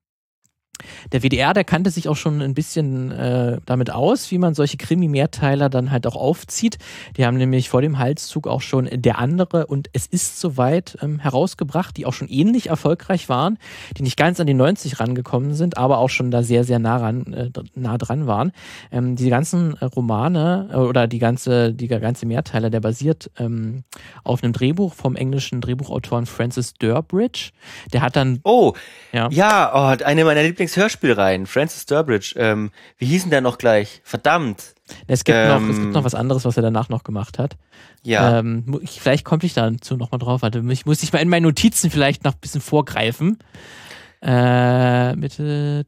Der 1.12 1.22
WDR, 1.22 1.54
der 1.54 1.64
kannte 1.64 1.90
sich 1.90 2.08
auch 2.08 2.16
schon 2.16 2.42
ein 2.42 2.54
bisschen 2.54 3.10
äh, 3.10 3.58
damit 3.64 3.90
aus, 3.90 4.30
wie 4.30 4.38
man 4.38 4.54
solche 4.54 4.76
Krimi-Mehrteiler 4.76 5.68
dann 5.68 5.90
halt 5.90 6.06
auch 6.06 6.16
aufzieht. 6.16 6.78
Die 7.16 7.24
haben 7.24 7.36
nämlich 7.36 7.68
vor 7.68 7.82
dem 7.82 7.98
Halszug 7.98 8.46
auch 8.46 8.60
schon 8.60 8.88
Der 8.92 9.18
andere 9.18 9.66
und 9.66 9.88
Es 9.92 10.06
ist 10.06 10.40
soweit 10.40 10.98
ähm, 11.02 11.18
herausgebracht, 11.18 11.96
die 11.96 12.06
auch 12.06 12.12
schon 12.12 12.28
ähnlich 12.28 12.68
erfolgreich 12.68 13.28
waren, 13.28 13.58
die 13.96 14.02
nicht 14.02 14.16
ganz 14.16 14.40
an 14.40 14.46
die 14.46 14.54
90 14.54 15.00
rangekommen 15.00 15.54
sind, 15.54 15.78
aber 15.78 15.98
auch 15.98 16.10
schon 16.10 16.30
da 16.30 16.42
sehr, 16.42 16.64
sehr 16.64 16.78
nah, 16.78 16.98
ran, 16.98 17.32
äh, 17.32 17.50
nah 17.74 17.96
dran 17.98 18.26
waren. 18.26 18.52
Ähm, 18.92 19.16
die 19.16 19.30
ganzen 19.30 19.76
äh, 19.78 19.84
Romane 19.84 20.68
äh, 20.72 20.76
oder 20.76 21.06
die 21.06 21.18
ganze, 21.18 21.72
die 21.72 21.88
ganze 21.88 22.26
Mehrteiler, 22.26 22.70
der 22.70 22.80
basiert 22.80 23.30
ähm, 23.38 23.84
auf 24.24 24.42
einem 24.42 24.52
Drehbuch 24.52 24.94
vom 24.94 25.16
englischen 25.16 25.60
Drehbuchautoren 25.60 26.26
Francis 26.26 26.74
Durbridge. 26.74 27.50
Der 27.92 28.02
hat 28.02 28.16
dann. 28.16 28.40
Oh, 28.44 28.74
ja, 29.12 29.28
ja 29.30 29.70
oh, 29.74 30.04
eine 30.04 30.24
meiner 30.24 30.42
Lieblings 30.42 30.65
Lieblingshörspielreihen, 30.66 31.46
Francis 31.46 31.86
Durbridge. 31.86 32.34
Ähm, 32.36 32.70
wie 32.98 33.06
hießen 33.06 33.30
der 33.30 33.40
noch 33.40 33.58
gleich? 33.58 34.00
Verdammt. 34.04 34.74
Es 35.06 35.24
gibt, 35.24 35.36
ähm, 35.38 35.48
noch, 35.48 35.74
es 35.74 35.80
gibt 35.80 35.92
noch 35.92 36.04
was 36.04 36.14
anderes, 36.14 36.44
was 36.44 36.56
er 36.56 36.62
danach 36.62 36.88
noch 36.88 37.04
gemacht 37.04 37.38
hat. 37.38 37.56
Ja. 38.02 38.38
Ähm, 38.38 38.80
ich, 38.82 39.00
vielleicht 39.00 39.24
komme 39.24 39.44
ich 39.44 39.54
dazu 39.54 39.96
nochmal 39.96 40.18
drauf. 40.18 40.42
Warte, 40.42 40.62
ich 40.68 40.86
muss 40.86 41.02
ich 41.02 41.12
mal 41.12 41.20
in 41.20 41.28
meinen 41.28 41.44
Notizen 41.44 41.90
vielleicht 41.90 42.24
noch 42.24 42.34
ein 42.34 42.40
bisschen 42.40 42.60
vorgreifen. 42.60 43.38
Äh, 44.22 45.14
mit, 45.14 45.38
äh, 45.38 45.84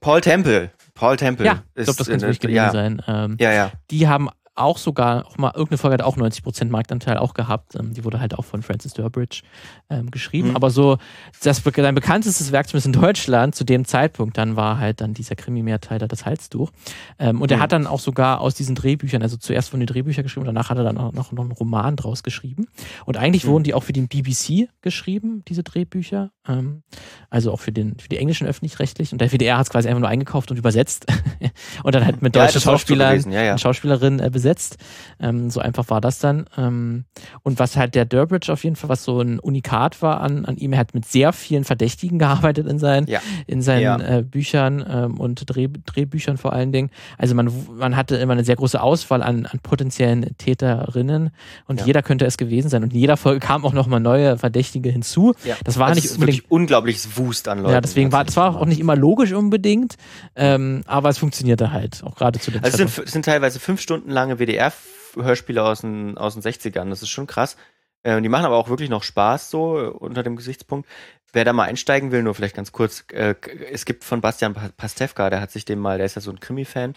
Paul 0.00 0.20
Temple. 0.20 0.70
Paul 0.94 1.16
Temple. 1.16 1.46
Ja, 1.46 1.62
ich 1.74 1.84
glaube, 1.84 1.98
das 1.98 2.06
könnte 2.06 2.26
wirklich 2.26 2.40
gewesen 2.40 2.56
ja. 2.56 2.72
sein. 2.72 3.02
Ähm, 3.06 3.36
ja, 3.40 3.52
ja. 3.52 3.72
Die 3.90 4.08
haben 4.08 4.28
auch 4.54 4.78
sogar, 4.78 5.26
auch 5.26 5.38
mal, 5.38 5.52
irgendeine 5.54 5.78
Folge 5.78 5.94
hat 5.94 6.02
auch 6.02 6.16
90% 6.16 6.68
Marktanteil 6.68 7.16
auch 7.18 7.34
gehabt. 7.34 7.76
Ähm, 7.76 7.94
die 7.94 8.04
wurde 8.04 8.20
halt 8.20 8.38
auch 8.38 8.44
von 8.44 8.62
Francis 8.62 8.92
Durbridge 8.92 9.42
ähm, 9.88 10.10
geschrieben. 10.10 10.50
Mhm. 10.50 10.56
Aber 10.56 10.70
so, 10.70 10.98
das, 11.42 11.62
sein 11.62 11.94
bekanntestes 11.94 12.52
Werk 12.52 12.68
zumindest 12.68 12.86
in 12.86 13.00
Deutschland 13.00 13.54
zu 13.54 13.64
dem 13.64 13.84
Zeitpunkt, 13.84 14.36
dann 14.36 14.56
war 14.56 14.78
halt 14.78 15.00
dann 15.00 15.14
dieser 15.14 15.36
Krimi-Mehrteiler 15.36 16.08
das 16.08 16.26
Halstuch. 16.26 16.70
Ähm, 17.18 17.40
und 17.40 17.50
mhm. 17.50 17.56
er 17.56 17.60
hat 17.60 17.72
dann 17.72 17.86
auch 17.86 18.00
sogar 18.00 18.40
aus 18.40 18.54
diesen 18.54 18.74
Drehbüchern, 18.74 19.22
also 19.22 19.36
zuerst 19.36 19.72
wurden 19.72 19.80
die 19.80 19.86
Drehbücher 19.86 20.22
geschrieben 20.22 20.46
und 20.46 20.54
danach 20.54 20.70
hat 20.70 20.78
er 20.78 20.84
dann 20.84 20.98
auch 20.98 21.12
noch, 21.12 21.32
noch 21.32 21.44
einen 21.44 21.52
Roman 21.52 21.96
draus 21.96 22.22
geschrieben. 22.22 22.66
Und 23.06 23.16
eigentlich 23.16 23.44
mhm. 23.44 23.50
wurden 23.50 23.64
die 23.64 23.74
auch 23.74 23.84
für 23.84 23.92
den 23.92 24.08
BBC 24.08 24.68
geschrieben, 24.82 25.42
diese 25.48 25.62
Drehbücher. 25.62 26.30
Ähm, 26.48 26.82
also 27.30 27.52
auch 27.52 27.60
für, 27.60 27.72
den, 27.72 27.98
für 27.98 28.08
die 28.08 28.18
englischen 28.18 28.46
öffentlich-rechtlich. 28.46 29.12
Und 29.12 29.20
der 29.20 29.30
WDR 29.30 29.58
hat 29.58 29.66
es 29.66 29.70
quasi 29.70 29.88
einfach 29.88 30.00
nur 30.00 30.08
eingekauft 30.08 30.50
und 30.50 30.56
übersetzt. 30.56 31.06
und 31.84 31.94
dann 31.94 32.04
halt 32.04 32.22
mit 32.22 32.34
deutschen 32.34 32.60
ja, 32.60 32.60
Schauspielern, 32.60 33.30
ja, 33.30 33.42
ja. 33.42 33.58
Schauspielerinnen 33.58 34.20
äh, 34.20 34.30
besetzt. 34.40 34.78
Ähm, 35.20 35.50
so 35.50 35.60
einfach 35.60 35.90
war 35.90 36.00
das 36.00 36.18
dann. 36.18 36.46
Ähm, 36.56 37.04
und 37.42 37.58
was 37.58 37.76
halt 37.76 37.94
der 37.94 38.06
Durbridge 38.06 38.50
auf 38.50 38.64
jeden 38.64 38.76
Fall, 38.76 38.88
was 38.88 39.04
so 39.04 39.20
ein 39.20 39.38
Unikat 39.38 40.00
war 40.00 40.20
an, 40.20 40.46
an 40.46 40.56
ihm, 40.56 40.72
er 40.72 40.78
hat 40.78 40.94
mit 40.94 41.04
sehr 41.04 41.32
vielen 41.34 41.64
Verdächtigen 41.64 42.18
gearbeitet 42.18 42.66
in 42.66 42.78
seinen, 42.78 43.06
ja. 43.06 43.20
in 43.46 43.60
seinen 43.60 43.82
ja. 43.82 44.18
äh, 44.18 44.22
Büchern 44.22 44.84
ähm, 44.88 45.20
und 45.20 45.44
Dreh, 45.46 45.68
Drehbüchern 45.68 46.38
vor 46.38 46.54
allen 46.54 46.72
Dingen. 46.72 46.90
Also 47.18 47.34
man, 47.34 47.52
man 47.76 47.96
hatte 47.96 48.16
immer 48.16 48.32
eine 48.32 48.44
sehr 48.44 48.56
große 48.56 48.80
Auswahl 48.80 49.22
an, 49.22 49.44
an 49.44 49.60
potenziellen 49.60 50.36
Täterinnen 50.38 51.30
und 51.66 51.80
ja. 51.80 51.86
jeder 51.86 52.02
könnte 52.02 52.24
es 52.24 52.38
gewesen 52.38 52.70
sein. 52.70 52.82
Und 52.82 52.94
in 52.94 52.98
jeder 52.98 53.18
Folge 53.18 53.40
kamen 53.46 53.64
auch 53.64 53.74
nochmal 53.74 54.00
neue 54.00 54.38
Verdächtige 54.38 54.88
hinzu. 54.88 55.34
Das 55.64 55.78
war 55.78 55.88
also 55.88 56.00
nicht 56.00 56.14
unbedingt 56.14 56.50
unglaubliches 56.50 57.18
Wust 57.18 57.46
an 57.48 57.58
Leuten. 57.58 57.74
Ja, 57.74 57.80
deswegen 57.80 58.10
war 58.12 58.24
das 58.24 58.36
war 58.36 58.56
auch 58.56 58.66
nicht 58.66 58.80
immer 58.80 58.96
logisch 58.96 59.32
unbedingt, 59.32 59.96
ähm, 60.34 60.82
aber 60.86 61.10
es 61.10 61.18
funktionierte 61.18 61.72
halt, 61.72 62.02
auch 62.04 62.16
gerade 62.16 62.38
zu 62.38 62.50
dem 62.50 62.64
also 62.64 62.82
es 62.82 62.94
sind, 62.94 63.08
sind 63.08 63.24
teilweise 63.24 63.60
fünf 63.60 63.80
Stunden 63.80 64.10
lange 64.30 64.38
WDR-Hörspiele 64.38 65.62
aus 65.62 65.80
den, 65.80 66.16
aus 66.16 66.34
den 66.34 66.42
60ern, 66.42 66.90
das 66.90 67.02
ist 67.02 67.10
schon 67.10 67.26
krass. 67.26 67.56
Äh, 68.02 68.20
die 68.22 68.28
machen 68.28 68.46
aber 68.46 68.56
auch 68.56 68.68
wirklich 68.68 68.90
noch 68.90 69.02
Spaß, 69.02 69.50
so 69.50 69.76
unter 69.98 70.22
dem 70.22 70.36
Gesichtspunkt. 70.36 70.88
Wer 71.32 71.44
da 71.44 71.52
mal 71.52 71.64
einsteigen 71.64 72.10
will, 72.10 72.22
nur 72.22 72.34
vielleicht 72.34 72.56
ganz 72.56 72.72
kurz, 72.72 73.04
äh, 73.12 73.34
es 73.70 73.84
gibt 73.84 74.04
von 74.04 74.20
Bastian 74.20 74.54
Pastewka, 74.76 75.30
der 75.30 75.40
hat 75.40 75.50
sich 75.52 75.64
dem 75.64 75.78
mal, 75.78 75.98
der 75.98 76.06
ist 76.06 76.16
ja 76.16 76.22
so 76.22 76.30
ein 76.30 76.40
Krimi-Fan, 76.40 76.94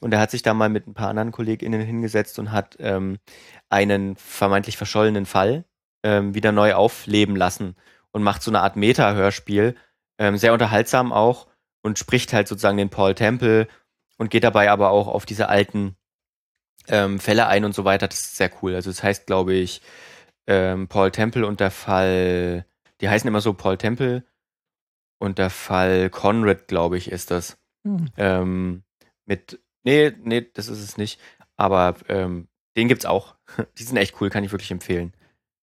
und 0.00 0.10
der 0.10 0.20
hat 0.20 0.30
sich 0.30 0.42
da 0.42 0.54
mal 0.54 0.68
mit 0.68 0.86
ein 0.86 0.94
paar 0.94 1.08
anderen 1.08 1.32
KollegInnen 1.32 1.80
hingesetzt 1.80 2.38
und 2.38 2.52
hat 2.52 2.76
ähm, 2.80 3.18
einen 3.68 4.16
vermeintlich 4.16 4.76
verschollenen 4.76 5.26
Fall 5.26 5.64
ähm, 6.02 6.34
wieder 6.34 6.52
neu 6.52 6.74
aufleben 6.74 7.36
lassen 7.36 7.76
und 8.10 8.22
macht 8.22 8.42
so 8.42 8.50
eine 8.50 8.60
Art 8.60 8.76
Meta-Hörspiel, 8.76 9.76
ähm, 10.18 10.36
sehr 10.36 10.52
unterhaltsam 10.52 11.12
auch 11.12 11.46
und 11.82 11.98
spricht 11.98 12.32
halt 12.32 12.48
sozusagen 12.48 12.76
den 12.76 12.90
Paul 12.90 13.14
Temple 13.14 13.68
und 14.18 14.30
geht 14.30 14.44
dabei 14.44 14.70
aber 14.70 14.90
auch 14.90 15.06
auf 15.08 15.24
diese 15.24 15.48
alten 15.48 15.96
ähm, 16.88 17.20
Fälle 17.20 17.46
ein 17.46 17.64
und 17.64 17.74
so 17.74 17.84
weiter. 17.84 18.08
Das 18.08 18.20
ist 18.20 18.36
sehr 18.36 18.50
cool. 18.62 18.74
Also 18.74 18.90
das 18.90 19.02
heißt, 19.02 19.26
glaube 19.26 19.54
ich, 19.54 19.82
ähm, 20.46 20.88
Paul 20.88 21.10
Temple 21.10 21.46
und 21.46 21.60
der 21.60 21.70
Fall, 21.70 22.66
die 23.00 23.08
heißen 23.08 23.28
immer 23.28 23.40
so 23.40 23.54
Paul 23.54 23.78
Temple 23.78 24.24
und 25.18 25.38
der 25.38 25.50
Fall 25.50 26.10
Conrad, 26.10 26.68
glaube 26.68 26.96
ich, 26.96 27.10
ist 27.10 27.30
das. 27.30 27.58
Hm. 27.84 28.06
Ähm, 28.16 28.82
mit, 29.26 29.60
nee, 29.84 30.12
nee, 30.22 30.46
das 30.52 30.68
ist 30.68 30.82
es 30.82 30.96
nicht. 30.96 31.20
Aber 31.56 31.94
ähm, 32.08 32.48
den 32.76 32.88
gibt's 32.88 33.06
auch. 33.06 33.36
Die 33.78 33.82
sind 33.82 33.96
echt 33.96 34.20
cool, 34.20 34.30
kann 34.30 34.44
ich 34.44 34.52
wirklich 34.52 34.70
empfehlen. 34.70 35.12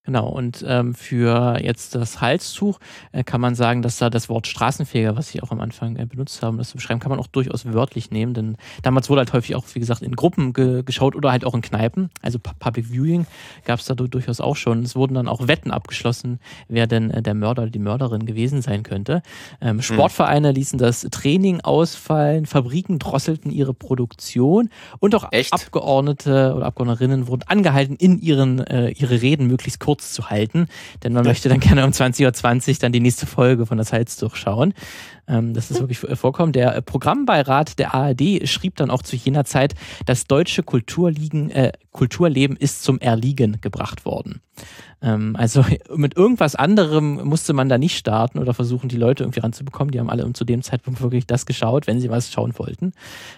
Genau, 0.08 0.30
und 0.30 0.64
ähm, 0.66 0.96
für 0.96 1.60
jetzt 1.62 1.94
das 1.94 2.22
Halstuch 2.22 2.80
äh, 3.12 3.26
kann 3.26 3.42
man 3.42 3.56
sagen, 3.56 3.82
dass 3.82 3.98
da 3.98 4.10
das 4.10 4.30
Wort 4.30 4.48
Straßenfeger, 4.48 5.18
was 5.18 5.28
Sie 5.28 5.44
auch 5.44 5.52
am 5.52 5.60
Anfang 5.60 5.98
äh, 5.98 6.06
benutzt 6.06 6.42
haben, 6.42 6.58
das 6.58 6.70
zu 6.70 6.78
beschreiben, 6.78 7.02
kann 7.02 7.10
man 7.10 7.20
auch 7.20 7.28
durchaus 7.28 7.66
wörtlich 7.66 8.10
nehmen, 8.10 8.34
denn 8.34 8.56
damals 8.84 9.10
wurde 9.10 9.20
halt 9.20 9.34
häufig 9.34 9.58
auch, 9.58 9.66
wie 9.74 9.82
gesagt, 9.82 10.04
in 10.04 10.16
Gruppen 10.16 10.54
ge 10.54 10.82
geschaut 10.84 11.14
oder 11.14 11.32
halt 11.32 11.44
auch 11.44 11.54
in 11.54 11.60
Kneipen, 11.60 12.10
also 12.22 12.40
Public 12.40 12.86
Viewing 12.90 13.26
gab 13.66 13.80
es 13.82 13.86
da 13.86 13.96
durchaus 13.96 14.40
auch 14.40 14.56
schon. 14.56 14.84
Es 14.84 14.96
wurden 14.96 15.14
dann 15.14 15.28
auch 15.28 15.50
Wetten 15.50 15.72
abgeschlossen, 15.72 16.40
wer 16.70 16.88
denn 16.88 17.12
äh, 17.12 17.22
der 17.22 17.34
Mörder 17.34 17.64
oder 17.64 17.72
die 17.72 17.80
Mörderin 17.80 18.26
gewesen 18.26 18.62
sein 18.62 18.84
könnte. 18.84 19.22
Ähm, 19.60 19.72
hm. 19.72 19.82
Sportvereine 19.82 20.54
ließen 20.54 20.80
das 20.80 21.02
Training 21.12 21.60
ausfallen, 21.60 22.46
Fabriken 22.46 22.98
drosselten 22.98 23.52
ihre 23.52 23.74
Produktion 23.74 24.70
und 25.00 25.14
auch 25.16 25.28
Echt? 25.32 25.52
Abgeordnete 25.52 26.54
oder 26.56 26.68
Abgeordnerinnen 26.68 27.28
wurden 27.28 27.44
angehalten, 27.46 27.98
in 27.98 28.22
ihren 28.22 28.66
äh, 28.66 28.92
ihre 28.92 29.22
Reden 29.22 29.48
möglichst 29.48 29.82
kurz 29.82 29.97
kurz 29.98 30.13
zu 30.13 30.30
halten, 30.30 30.68
denn 31.04 31.13
man 31.13 31.25
möchte 31.25 31.50
dann 31.50 31.60
gerne 31.60 31.84
um 31.84 31.92
20.20 31.92 32.70
Uhr 32.70 32.75
dann 32.80 32.92
die 32.92 33.00
nächste 33.00 33.25
Folge 33.25 33.66
von 33.66 33.80
das 33.80 33.92
Heiz 33.92 34.16
durchschauen. 34.18 34.75
Ähm, 35.27 35.56
das 35.56 35.72
ist 35.72 35.80
wirklich 35.80 35.98
vorkommen. 35.98 36.54
Der 36.54 36.75
äh, 36.75 36.82
Programmbeirat 36.84 37.80
der 37.80 37.96
ARD 37.96 38.48
schrieb 38.48 38.75
dann 38.75 38.92
auch 38.92 39.01
zu 39.01 39.16
jener 39.16 39.44
Zeit, 39.44 39.74
das 40.06 40.25
deutsche 40.25 40.62
Kulturliegen, 40.62 41.50
äh, 41.50 41.72
Kulturleben 41.92 42.56
ist 42.56 42.84
zum 42.84 43.00
Erliegen 43.00 43.60
gebracht 43.60 44.06
worden. 44.06 44.42
Ähm, 45.01 45.36
also 45.36 45.63
mit 45.96 46.16
irgendwas 46.16 46.56
anderem 46.56 47.24
musste 47.24 47.54
man 47.54 47.70
da 47.70 47.77
nicht 47.77 47.98
starten 47.98 48.39
oder 48.39 48.54
versuchen, 48.54 48.89
die 48.89 48.98
Leute 48.98 49.24
irgendwie 49.24 49.39
ranzubekommen. 49.39 49.92
Die 49.92 50.00
haben 50.00 50.10
alle 50.10 50.32
zu 50.34 50.46
dem 50.46 50.62
Zeitpunkt 50.62 51.01
wirklich 51.01 51.27
das 51.27 51.46
geschaut, 51.46 51.88
wenn 51.88 52.00
sie 52.00 52.10
was 52.10 52.32
schauen 52.32 52.58
wollten. 52.58 52.94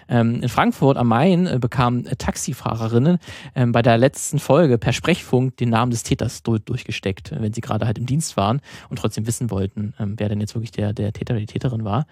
Ähm, 0.08 0.42
in 0.42 0.48
Frankfurt 0.48 0.96
am 0.96 1.08
Main 1.08 1.46
äh, 1.46 1.58
bekamen 1.60 2.06
äh, 2.06 2.16
Taxifahrerinnen 2.16 3.18
ähm, 3.54 3.72
bei 3.72 3.82
der 3.82 3.98
letzten 3.98 4.38
Folge 4.38 4.78
per 4.78 4.92
Sprechfunk 4.92 5.56
den 5.56 5.70
Namen 5.70 5.90
des 5.90 6.02
Täters 6.02 6.42
durchgesteckt, 6.42 7.32
wenn 7.38 7.52
sie 7.52 7.60
gerade 7.60 7.86
halt 7.86 7.98
im 7.98 8.06
Dienst 8.06 8.36
waren 8.36 8.60
und 8.88 8.98
trotzdem 8.98 9.26
wissen 9.26 9.50
wollten, 9.50 9.94
ähm, 9.98 10.14
wer 10.16 10.28
denn 10.28 10.40
jetzt 10.40 10.54
wirklich 10.54 10.72
der, 10.72 10.92
der 10.92 11.12
Täter 11.12 11.34
oder 11.34 11.40
die 11.40 11.46
Täterin 11.46 11.84
war. 11.84 12.06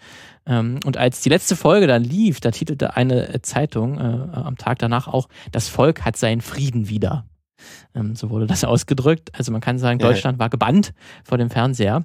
Ähm, 0.47 0.81
und 0.85 0.97
als 0.97 1.21
die 1.21 1.28
letzte 1.28 1.57
Folge 1.57 1.87
dann 1.87 2.05
lief, 2.05 2.40
da 2.40 2.50
titelte 2.50 2.97
eine 2.97 3.35
äh, 3.35 3.43
Zeitung 3.43 3.99
äh, 3.99 4.37
am 4.37 4.57
Tag 4.57 4.78
danach 4.78 5.09
auch, 5.09 5.28
das 5.52 5.69
Volk 5.69 6.05
hat 6.05 6.17
seinen 6.17 6.40
Frieden 6.40 6.88
wieder. 6.88 7.25
Ähm, 7.95 8.15
so 8.15 8.31
wurde 8.31 8.47
das 8.47 8.65
ausgedrückt. 8.65 9.31
Also 9.33 9.53
man 9.53 9.61
kann 9.61 9.79
sagen, 9.79 9.99
Deutschland 9.99 10.38
war 10.38 10.49
gebannt 10.49 10.93
vor 11.25 11.38
dem 11.38 11.50
Fernseher. 11.50 12.05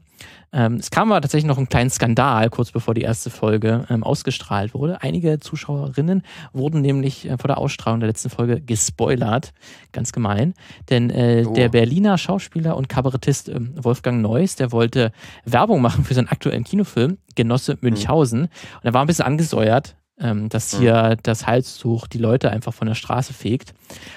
Ähm, 0.52 0.76
es 0.76 0.92
kam 0.92 1.12
aber 1.12 1.22
tatsächlich 1.22 1.48
noch 1.48 1.58
ein 1.58 1.68
kleinen 1.68 1.90
Skandal, 1.90 2.50
kurz 2.50 2.72
bevor 2.72 2.94
die 2.94 3.02
erste 3.02 3.32
Folge 3.32 3.86
ähm, 3.90 4.04
ausgestrahlt 4.04 4.74
wurde. 4.74 5.02
Einige 5.02 5.40
Zuschauerinnen 5.40 6.22
wurden 6.54 6.82
nämlich 6.82 7.28
äh, 7.28 7.38
vor 7.38 7.48
der 7.48 7.58
Ausstrahlung 7.58 8.00
der 8.00 8.08
letzten 8.08 8.30
Folge 8.30 8.62
gespoilert. 8.62 9.52
Ganz 9.92 10.12
gemein. 10.12 10.54
Denn 10.90 11.10
äh, 11.10 11.44
oh. 11.48 11.54
der 11.54 11.70
Berliner 11.70 12.18
Schauspieler 12.18 12.78
und 12.78 12.88
Kabarettist 12.88 13.50
äh, 13.50 13.60
Wolfgang 13.84 14.22
Neuss, 14.22 14.56
der 14.56 14.72
wollte 14.72 15.12
Werbung 15.44 15.82
machen 15.82 16.04
für 16.04 16.14
seinen 16.14 16.28
aktuellen 16.28 16.64
Kinofilm 16.64 17.18
Genosse 17.36 17.78
Münchhausen. 17.82 18.42
Mhm. 18.42 18.46
Und 18.46 18.84
er 18.86 18.94
war 18.94 19.02
ein 19.02 19.08
bisschen 19.08 19.26
angesäuert, 19.26 19.96
ähm, 20.20 20.50
dass 20.50 20.78
hier 20.78 21.12
mhm. 21.12 21.20
das 21.24 21.48
Halstuch 21.48 22.08
die 22.08 22.18
Leute 22.18 22.52
einfach 22.52 22.74
von 22.74 22.88
der 22.88 22.96
Straße 22.96 23.34
fegt. 23.34 23.74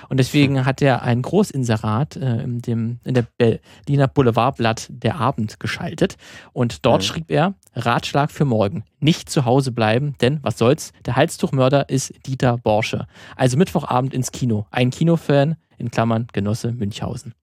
Und 0.08 0.18
deswegen 0.18 0.54
mhm. 0.54 0.64
hat 0.64 0.82
er 0.82 1.02
ein 1.02 1.22
Großinserat 1.22 2.16
äh, 2.16 2.42
in, 2.42 2.60
dem, 2.60 3.00
in 3.04 3.14
der 3.14 3.26
Berliner 3.38 4.08
Boulevardblatt 4.08 4.88
Der 4.90 5.16
Abend 5.16 5.58
geschaltet. 5.60 6.16
Und 6.52 6.84
dort 6.84 7.02
mhm. 7.02 7.06
schrieb 7.06 7.30
er, 7.30 7.54
Ratschlag 7.74 8.30
für 8.30 8.44
morgen, 8.44 8.84
nicht 9.00 9.30
zu 9.30 9.44
Hause 9.44 9.72
bleiben, 9.72 10.14
denn 10.20 10.38
was 10.42 10.58
soll's, 10.58 10.92
der 11.04 11.16
Halstuchmörder 11.16 11.88
ist 11.88 12.12
Dieter 12.26 12.58
Borsche. 12.58 13.06
Also 13.36 13.56
Mittwochabend 13.56 14.14
ins 14.14 14.32
Kino. 14.32 14.66
Ein 14.70 14.90
Kinofan, 14.90 15.56
in 15.78 15.90
Klammern 15.90 16.26
Genosse 16.32 16.72
Münchhausen. 16.72 17.34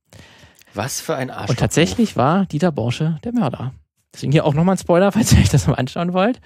Was 0.73 1.01
für 1.01 1.15
ein 1.15 1.29
Arsch. 1.29 1.49
Und 1.49 1.59
tatsächlich 1.59 2.17
war 2.17 2.45
Dieter 2.45 2.71
Borsche 2.71 3.19
der 3.23 3.33
Mörder. 3.33 3.73
Deswegen 4.13 4.31
hier 4.31 4.45
auch 4.45 4.53
nochmal 4.53 4.75
ein 4.75 4.79
Spoiler, 4.79 5.11
falls 5.13 5.33
ihr 5.33 5.39
euch 5.39 5.49
das 5.49 5.67
mal 5.67 5.75
anschauen 5.75 6.13
wollt. 6.13 6.39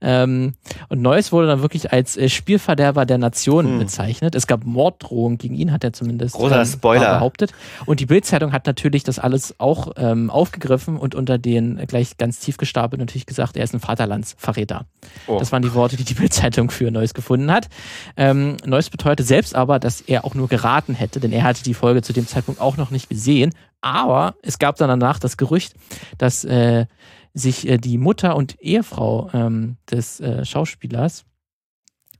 Ähm, 0.00 0.54
und 0.88 1.00
Neues 1.00 1.32
wurde 1.32 1.46
dann 1.46 1.62
wirklich 1.62 1.92
als 1.92 2.16
äh, 2.16 2.28
Spielverderber 2.28 3.06
der 3.06 3.18
Nation 3.18 3.66
hm. 3.66 3.78
bezeichnet. 3.78 4.34
Es 4.34 4.46
gab 4.46 4.64
Morddrohungen 4.64 5.38
gegen 5.38 5.54
ihn, 5.54 5.72
hat 5.72 5.84
er 5.84 5.92
zumindest 5.92 6.36
ähm, 6.38 6.64
Spoiler. 6.64 7.14
behauptet. 7.14 7.52
Und 7.86 8.00
die 8.00 8.06
Bildzeitung 8.06 8.52
hat 8.52 8.66
natürlich 8.66 9.04
das 9.04 9.18
alles 9.18 9.58
auch 9.58 9.92
ähm, 9.96 10.30
aufgegriffen 10.30 10.96
und 10.96 11.14
unter 11.14 11.38
den 11.38 11.78
äh, 11.78 11.86
gleich 11.86 12.16
ganz 12.18 12.40
tief 12.40 12.58
gestapelt 12.58 13.00
natürlich 13.00 13.26
gesagt, 13.26 13.56
er 13.56 13.64
ist 13.64 13.74
ein 13.74 13.80
Vaterlandsverräter. 13.80 14.84
Oh. 15.26 15.38
Das 15.38 15.50
waren 15.52 15.62
die 15.62 15.74
Worte, 15.74 15.96
die 15.96 16.04
die 16.04 16.14
Bildzeitung 16.14 16.70
für 16.70 16.90
Neues 16.90 17.14
gefunden 17.14 17.50
hat. 17.50 17.68
Ähm, 18.16 18.56
Neues 18.66 18.90
beteuerte 18.90 19.22
selbst 19.22 19.54
aber, 19.54 19.78
dass 19.78 20.02
er 20.02 20.24
auch 20.24 20.34
nur 20.34 20.48
geraten 20.48 20.94
hätte, 20.94 21.20
denn 21.20 21.32
er 21.32 21.44
hatte 21.44 21.62
die 21.62 21.74
Folge 21.74 22.02
zu 22.02 22.12
dem 22.12 22.26
Zeitpunkt 22.26 22.60
auch 22.60 22.76
noch 22.76 22.90
nicht 22.90 23.08
gesehen 23.08 23.52
aber 23.84 24.34
es 24.42 24.58
gab 24.58 24.76
dann 24.76 24.88
danach 24.88 25.18
das 25.18 25.36
Gerücht, 25.36 25.74
dass 26.16 26.44
äh, 26.44 26.86
sich 27.34 27.68
äh, 27.68 27.76
die 27.76 27.98
Mutter 27.98 28.34
und 28.34 28.58
Ehefrau 28.60 29.28
ähm, 29.34 29.76
des 29.90 30.20
äh, 30.20 30.44
Schauspielers 30.44 31.26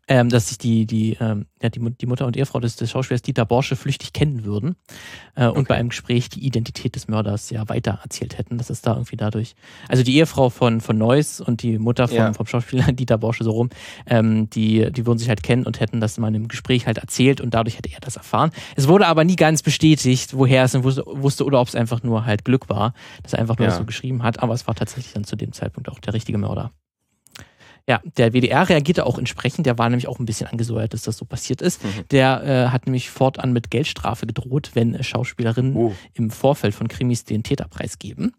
ähm, 0.08 0.28
dass 0.28 0.49
sich 0.49 0.58
die, 0.58 0.87
die, 0.87 1.16
ähm, 1.20 1.46
ja, 1.62 1.68
die, 1.68 1.80
die 1.80 2.06
Mutter 2.06 2.26
und 2.26 2.37
Ehefrau 2.37 2.61
des, 2.61 2.76
des 2.76 2.90
Schauspielers 2.90 3.23
Dieter 3.23 3.46
Borsche 3.46 3.76
flüchtig 3.76 4.12
kennen 4.12 4.44
würden 4.44 4.76
äh, 5.34 5.46
okay. 5.46 5.58
und 5.58 5.68
bei 5.68 5.76
einem 5.76 5.88
Gespräch 5.88 6.28
die 6.28 6.44
Identität 6.44 6.94
des 6.94 7.08
Mörders 7.08 7.50
ja 7.50 7.68
weiter 7.68 8.00
erzählt 8.02 8.38
hätten, 8.38 8.58
dass 8.58 8.70
es 8.70 8.82
da 8.82 8.92
irgendwie 8.92 9.16
dadurch, 9.16 9.54
also 9.88 10.02
die 10.02 10.16
Ehefrau 10.16 10.50
von, 10.50 10.80
von 10.80 10.99
Neuss 10.99 11.40
und 11.40 11.62
die 11.62 11.78
Mutter 11.78 12.08
vom, 12.08 12.16
ja. 12.16 12.32
vom 12.32 12.46
Schauspieler 12.46 12.92
Dieter 12.92 13.18
Borsche 13.18 13.44
so 13.44 13.52
rum, 13.52 13.70
ähm, 14.06 14.50
die, 14.50 14.90
die 14.92 15.06
würden 15.06 15.18
sich 15.18 15.28
halt 15.28 15.42
kennen 15.42 15.64
und 15.64 15.80
hätten 15.80 16.00
das 16.00 16.18
mal 16.18 16.34
im 16.34 16.49
Gespräch 16.49 16.87
halt 16.87 16.99
erzählt 16.99 17.40
und 17.40 17.54
dadurch 17.54 17.78
hätte 17.78 17.90
er 17.92 18.00
das 18.00 18.16
erfahren. 18.16 18.50
Es 18.76 18.88
wurde 18.88 19.06
aber 19.06 19.25
nie 19.25 19.37
ganz 19.37 19.62
bestätigt, 19.62 20.34
woher 20.37 20.64
es 20.64 20.73
denn 20.73 20.84
wusste, 20.84 21.04
wusste 21.06 21.44
oder 21.44 21.61
ob 21.61 21.68
es 21.68 21.75
einfach 21.75 22.02
nur 22.02 22.26
halt 22.26 22.44
Glück 22.44 22.68
war, 22.68 22.94
dass 23.23 23.32
er 23.32 23.38
einfach 23.38 23.58
nur 23.58 23.68
ja. 23.68 23.75
so 23.75 23.84
geschrieben 23.84 24.23
hat, 24.23 24.42
aber 24.42 24.54
es 24.54 24.66
war 24.66 24.75
tatsächlich 24.75 25.14
dann 25.14 25.25
zu 25.25 25.37
dem 25.37 25.52
Zeitpunkt 25.52 25.88
auch 25.88 25.99
der 25.99 26.14
richtige 26.14 26.38
Mörder. 26.38 26.73
Ja, 27.87 28.00
der 28.17 28.33
WDR 28.33 28.67
reagierte 28.67 29.05
auch 29.05 29.19
entsprechend. 29.19 29.67
Der 29.67 29.76
war 29.76 29.91
nämlich 29.91 30.09
auch 30.09 30.19
ein 30.19 30.25
bisschen 30.25 30.47
angesäuert, 30.47 30.95
dass 30.95 31.03
das 31.03 31.19
so 31.19 31.26
passiert 31.26 31.61
ist. 31.61 31.85
Mhm. 31.85 31.88
Der 32.11 32.43
äh, 32.43 32.69
hat 32.71 32.87
nämlich 32.87 33.11
fortan 33.11 33.53
mit 33.53 33.71
Geldstrafe 33.71 34.26
gedroht, 34.26 34.71
wenn 34.73 35.03
Schauspielerinnen 35.03 35.76
oh. 35.76 35.95
im 36.14 36.31
Vorfeld 36.31 36.75
von 36.75 36.88
Krimis 36.88 37.25
den 37.25 37.43
Täterpreis 37.43 37.99
geben. 37.99 38.33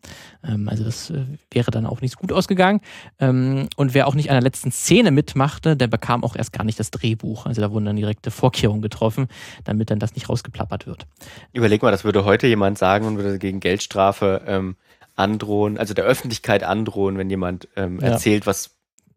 Ähm, 0.44 0.68
also 0.68 0.84
das 0.84 1.12
äh, 1.12 1.26
wäre 1.52 1.70
dann 1.70 1.86
auch 1.86 2.02
nicht 2.02 2.14
so 2.14 2.18
gut 2.18 2.32
ausgegangen. 2.32 2.82
Ähm, 3.20 3.70
und 3.76 3.94
wer 3.94 4.08
auch 4.08 4.16
nicht 4.16 4.32
an 4.32 4.36
der 4.36 4.42
letzten 4.42 4.72
Szene 4.72 5.12
mitmachte, 5.12 5.78
der 5.78 5.88
bekam 5.88 6.24
auch 6.24 6.36
erst 6.36 6.52
gar 6.52 6.64
nicht 6.64 6.80
das 6.80 6.90
Drehbuch. 6.90 7.46
Also 7.46 7.62
da 7.62 7.72
wurden 7.72 7.86
dann 7.86 7.98
direkte 7.98 8.32
Vorkehrungen 8.32 8.82
getroffen, 8.82 9.28
damit 9.64 9.92
dann 9.92 10.00
das 10.00 10.16
nicht 10.16 10.28
rausgeplappert 10.28 10.88
wird. 10.88 11.06
Überleg 11.54 11.84
mal, 11.84 11.92
das 11.92 12.04
würde 12.04 12.26
heute 12.26 12.48
jemand 12.48 12.80
sagen 12.80 13.06
und 13.06 13.18
würde 13.18 13.38
gegen 13.38 13.60
Geldstrafe 13.60 14.42
ähm, 14.48 14.76
androhen, 15.16 15.78
also 15.78 15.94
der 15.94 16.04
Öffentlichkeit 16.04 16.64
androhen, 16.64 17.18
wenn 17.18 17.30
jemand 17.30 17.68
ähm, 17.76 18.00
ja. 18.02 18.08
erzählt, 18.08 18.48
was 18.48 18.75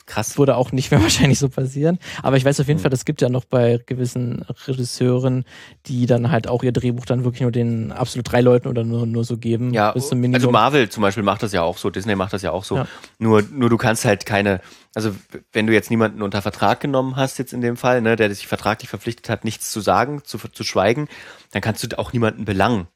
Krass. 0.08 0.38
Würde 0.38 0.56
auch 0.56 0.72
nicht 0.72 0.90
mehr 0.90 1.02
wahrscheinlich 1.02 1.38
so 1.38 1.48
passieren. 1.48 1.98
Aber 2.22 2.36
ich 2.36 2.44
weiß 2.44 2.58
auf 2.60 2.66
jeden 2.66 2.80
mhm. 2.80 2.82
Fall, 2.82 2.92
es 2.92 3.04
gibt 3.04 3.20
ja 3.20 3.28
noch 3.28 3.44
bei 3.44 3.78
gewissen 3.84 4.44
Regisseuren, 4.66 5.44
die 5.86 6.06
dann 6.06 6.30
halt 6.30 6.48
auch 6.48 6.62
ihr 6.62 6.72
Drehbuch 6.72 7.04
dann 7.04 7.24
wirklich 7.24 7.42
nur 7.42 7.52
den 7.52 7.92
absolut 7.92 8.32
drei 8.32 8.40
Leuten 8.40 8.68
oder 8.68 8.84
nur, 8.84 9.06
nur 9.06 9.24
so 9.24 9.36
geben. 9.36 9.72
Ja, 9.74 9.92
also 9.92 10.50
Marvel 10.50 10.88
zum 10.88 11.02
Beispiel 11.02 11.22
macht 11.22 11.42
das 11.42 11.52
ja 11.52 11.62
auch 11.62 11.76
so, 11.76 11.90
Disney 11.90 12.16
macht 12.16 12.32
das 12.32 12.42
ja 12.42 12.52
auch 12.52 12.64
so. 12.64 12.76
Ja. 12.76 12.88
Nur, 13.18 13.42
nur 13.52 13.68
du 13.68 13.76
kannst 13.76 14.06
halt 14.06 14.24
keine, 14.24 14.60
also 14.94 15.14
wenn 15.52 15.66
du 15.66 15.74
jetzt 15.74 15.90
niemanden 15.90 16.22
unter 16.22 16.40
Vertrag 16.40 16.80
genommen 16.80 17.16
hast, 17.16 17.38
jetzt 17.38 17.52
in 17.52 17.60
dem 17.60 17.76
Fall, 17.76 18.00
ne, 18.00 18.16
der 18.16 18.34
sich 18.34 18.46
vertraglich 18.46 18.88
verpflichtet 18.88 19.28
hat, 19.28 19.44
nichts 19.44 19.70
zu 19.70 19.80
sagen, 19.80 20.22
zu, 20.24 20.38
zu 20.38 20.64
schweigen, 20.64 21.08
dann 21.52 21.60
kannst 21.60 21.84
du 21.84 21.98
auch 21.98 22.12
niemanden 22.12 22.46
belangen. 22.46 22.88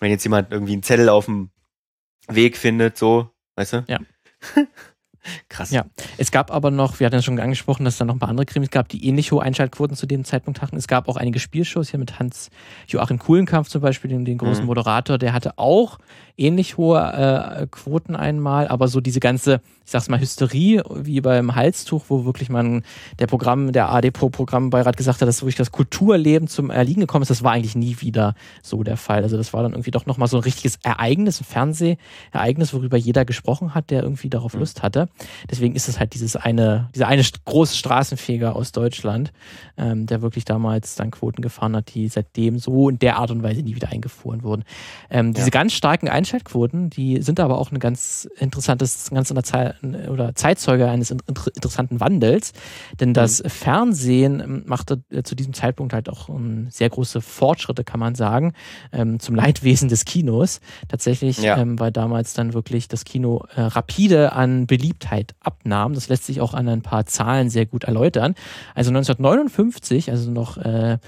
Wenn 0.00 0.10
jetzt 0.10 0.24
jemand 0.24 0.52
irgendwie 0.52 0.72
einen 0.72 0.82
Zettel 0.82 1.08
auf 1.10 1.26
dem 1.26 1.50
Weg 2.28 2.56
findet, 2.56 2.96
so, 2.96 3.30
weißt 3.56 3.74
du? 3.74 3.84
Ja. 3.88 3.98
Krass. 5.48 5.70
Ja, 5.70 5.84
es 6.18 6.30
gab 6.30 6.50
aber 6.50 6.70
noch, 6.70 7.00
wir 7.00 7.06
hatten 7.06 7.16
ja 7.16 7.22
schon 7.22 7.38
angesprochen, 7.38 7.84
dass 7.84 7.94
es 7.94 7.98
da 7.98 8.04
noch 8.04 8.14
ein 8.14 8.18
paar 8.18 8.28
andere 8.28 8.46
Krimis 8.46 8.70
gab, 8.70 8.88
die 8.88 9.06
ähnlich 9.06 9.32
hohe 9.32 9.42
Einschaltquoten 9.42 9.96
zu 9.96 10.06
dem 10.06 10.24
Zeitpunkt 10.24 10.62
hatten. 10.62 10.76
Es 10.76 10.88
gab 10.88 11.08
auch 11.08 11.16
einige 11.16 11.38
Spielshows 11.38 11.90
hier 11.90 11.98
mit 11.98 12.18
Hans 12.18 12.50
Joachim 12.88 13.18
Kuhlenkampf 13.18 13.68
zum 13.68 13.80
Beispiel, 13.80 14.10
den, 14.10 14.24
den 14.24 14.38
großen 14.38 14.62
mhm. 14.62 14.68
Moderator, 14.68 15.18
der 15.18 15.32
hatte 15.32 15.58
auch 15.58 15.98
ähnlich 16.36 16.76
hohe 16.76 17.00
äh, 17.00 17.66
Quoten 17.70 18.14
einmal, 18.14 18.68
aber 18.68 18.88
so 18.88 19.00
diese 19.00 19.20
ganze, 19.20 19.60
ich 19.84 19.90
sag's 19.90 20.08
mal, 20.08 20.20
Hysterie 20.20 20.82
wie 20.94 21.20
beim 21.20 21.54
Halstuch, 21.54 22.04
wo 22.08 22.24
wirklich 22.24 22.50
man 22.50 22.82
der 23.18 23.26
Programm, 23.26 23.72
der 23.72 23.90
AD-Pro-Programmbeirat 23.90 24.96
gesagt 24.96 25.20
hat, 25.20 25.28
dass 25.28 25.42
wirklich 25.42 25.56
das 25.56 25.72
Kulturleben 25.72 26.48
zum 26.48 26.70
Erliegen 26.70 27.00
gekommen 27.00 27.22
ist, 27.22 27.30
das 27.30 27.42
war 27.42 27.52
eigentlich 27.52 27.76
nie 27.76 27.96
wieder 28.00 28.34
so 28.62 28.82
der 28.82 28.96
Fall. 28.96 29.22
Also 29.22 29.36
das 29.36 29.52
war 29.52 29.62
dann 29.62 29.72
irgendwie 29.72 29.90
doch 29.90 30.06
nochmal 30.06 30.28
so 30.28 30.36
ein 30.36 30.42
richtiges 30.42 30.78
Ereignis, 30.82 31.40
ein 31.40 31.44
Fernsehereignis, 31.44 32.74
worüber 32.74 32.96
jeder 32.96 33.24
gesprochen 33.24 33.74
hat, 33.74 33.90
der 33.90 34.02
irgendwie 34.02 34.28
darauf 34.28 34.54
mhm. 34.54 34.60
Lust 34.60 34.82
hatte. 34.82 35.08
Deswegen 35.50 35.74
ist 35.74 35.88
es 35.88 35.98
halt 35.98 36.14
dieses 36.14 36.36
eine, 36.36 36.90
dieser 36.94 37.08
eine 37.08 37.22
große 37.44 37.76
Straßenfeger 37.76 38.54
aus 38.54 38.72
Deutschland, 38.72 39.32
ähm, 39.78 40.06
der 40.06 40.20
wirklich 40.20 40.44
damals 40.44 40.96
dann 40.96 41.10
Quoten 41.10 41.40
gefahren 41.40 41.74
hat, 41.76 41.94
die 41.94 42.08
seitdem 42.08 42.58
so 42.58 42.90
in 42.90 42.98
der 42.98 43.16
Art 43.16 43.30
und 43.30 43.42
Weise 43.42 43.62
nie 43.62 43.74
wieder 43.74 43.88
eingefuhren 43.88 44.42
wurden. 44.42 44.64
Ähm, 45.08 45.32
diese 45.32 45.46
ja. 45.46 45.50
ganz 45.50 45.72
starken 45.72 46.08
Einstellungen 46.08 46.25
Einschaltquoten, 46.26 46.90
die 46.90 47.22
sind 47.22 47.38
aber 47.38 47.58
auch 47.58 47.70
ein 47.70 47.78
ganz 47.78 48.28
interessantes, 48.38 49.10
ganz 49.10 49.30
in 49.30 49.36
der 49.36 49.44
Zeit 49.44 49.76
oder 50.10 50.34
Zeitzeuge 50.34 50.88
eines 50.88 51.12
interessanten 51.12 52.00
Wandels, 52.00 52.52
denn 52.98 53.14
das 53.14 53.42
mhm. 53.42 53.48
Fernsehen 53.48 54.40
ähm, 54.40 54.62
machte 54.66 55.02
äh, 55.10 55.22
zu 55.22 55.36
diesem 55.36 55.52
Zeitpunkt 55.52 55.92
halt 55.92 56.08
auch 56.08 56.28
um, 56.28 56.68
sehr 56.68 56.90
große 56.90 57.20
Fortschritte, 57.20 57.84
kann 57.84 58.00
man 58.00 58.16
sagen, 58.16 58.54
ähm, 58.92 59.20
zum 59.20 59.36
Leidwesen 59.36 59.88
des 59.88 60.04
Kinos. 60.04 60.60
Tatsächlich, 60.88 61.38
ja. 61.38 61.58
ähm, 61.58 61.78
weil 61.78 61.92
damals 61.92 62.34
dann 62.34 62.54
wirklich 62.54 62.88
das 62.88 63.04
Kino 63.04 63.44
äh, 63.54 63.60
rapide 63.60 64.32
an 64.32 64.66
Beliebtheit 64.66 65.36
abnahm. 65.40 65.94
Das 65.94 66.08
lässt 66.08 66.26
sich 66.26 66.40
auch 66.40 66.54
an 66.54 66.68
ein 66.68 66.82
paar 66.82 67.06
Zahlen 67.06 67.50
sehr 67.50 67.66
gut 67.66 67.84
erläutern. 67.84 68.34
Also 68.74 68.90
1959, 68.90 70.10
also 70.10 70.30
noch 70.32 70.56
äh, 70.56 70.98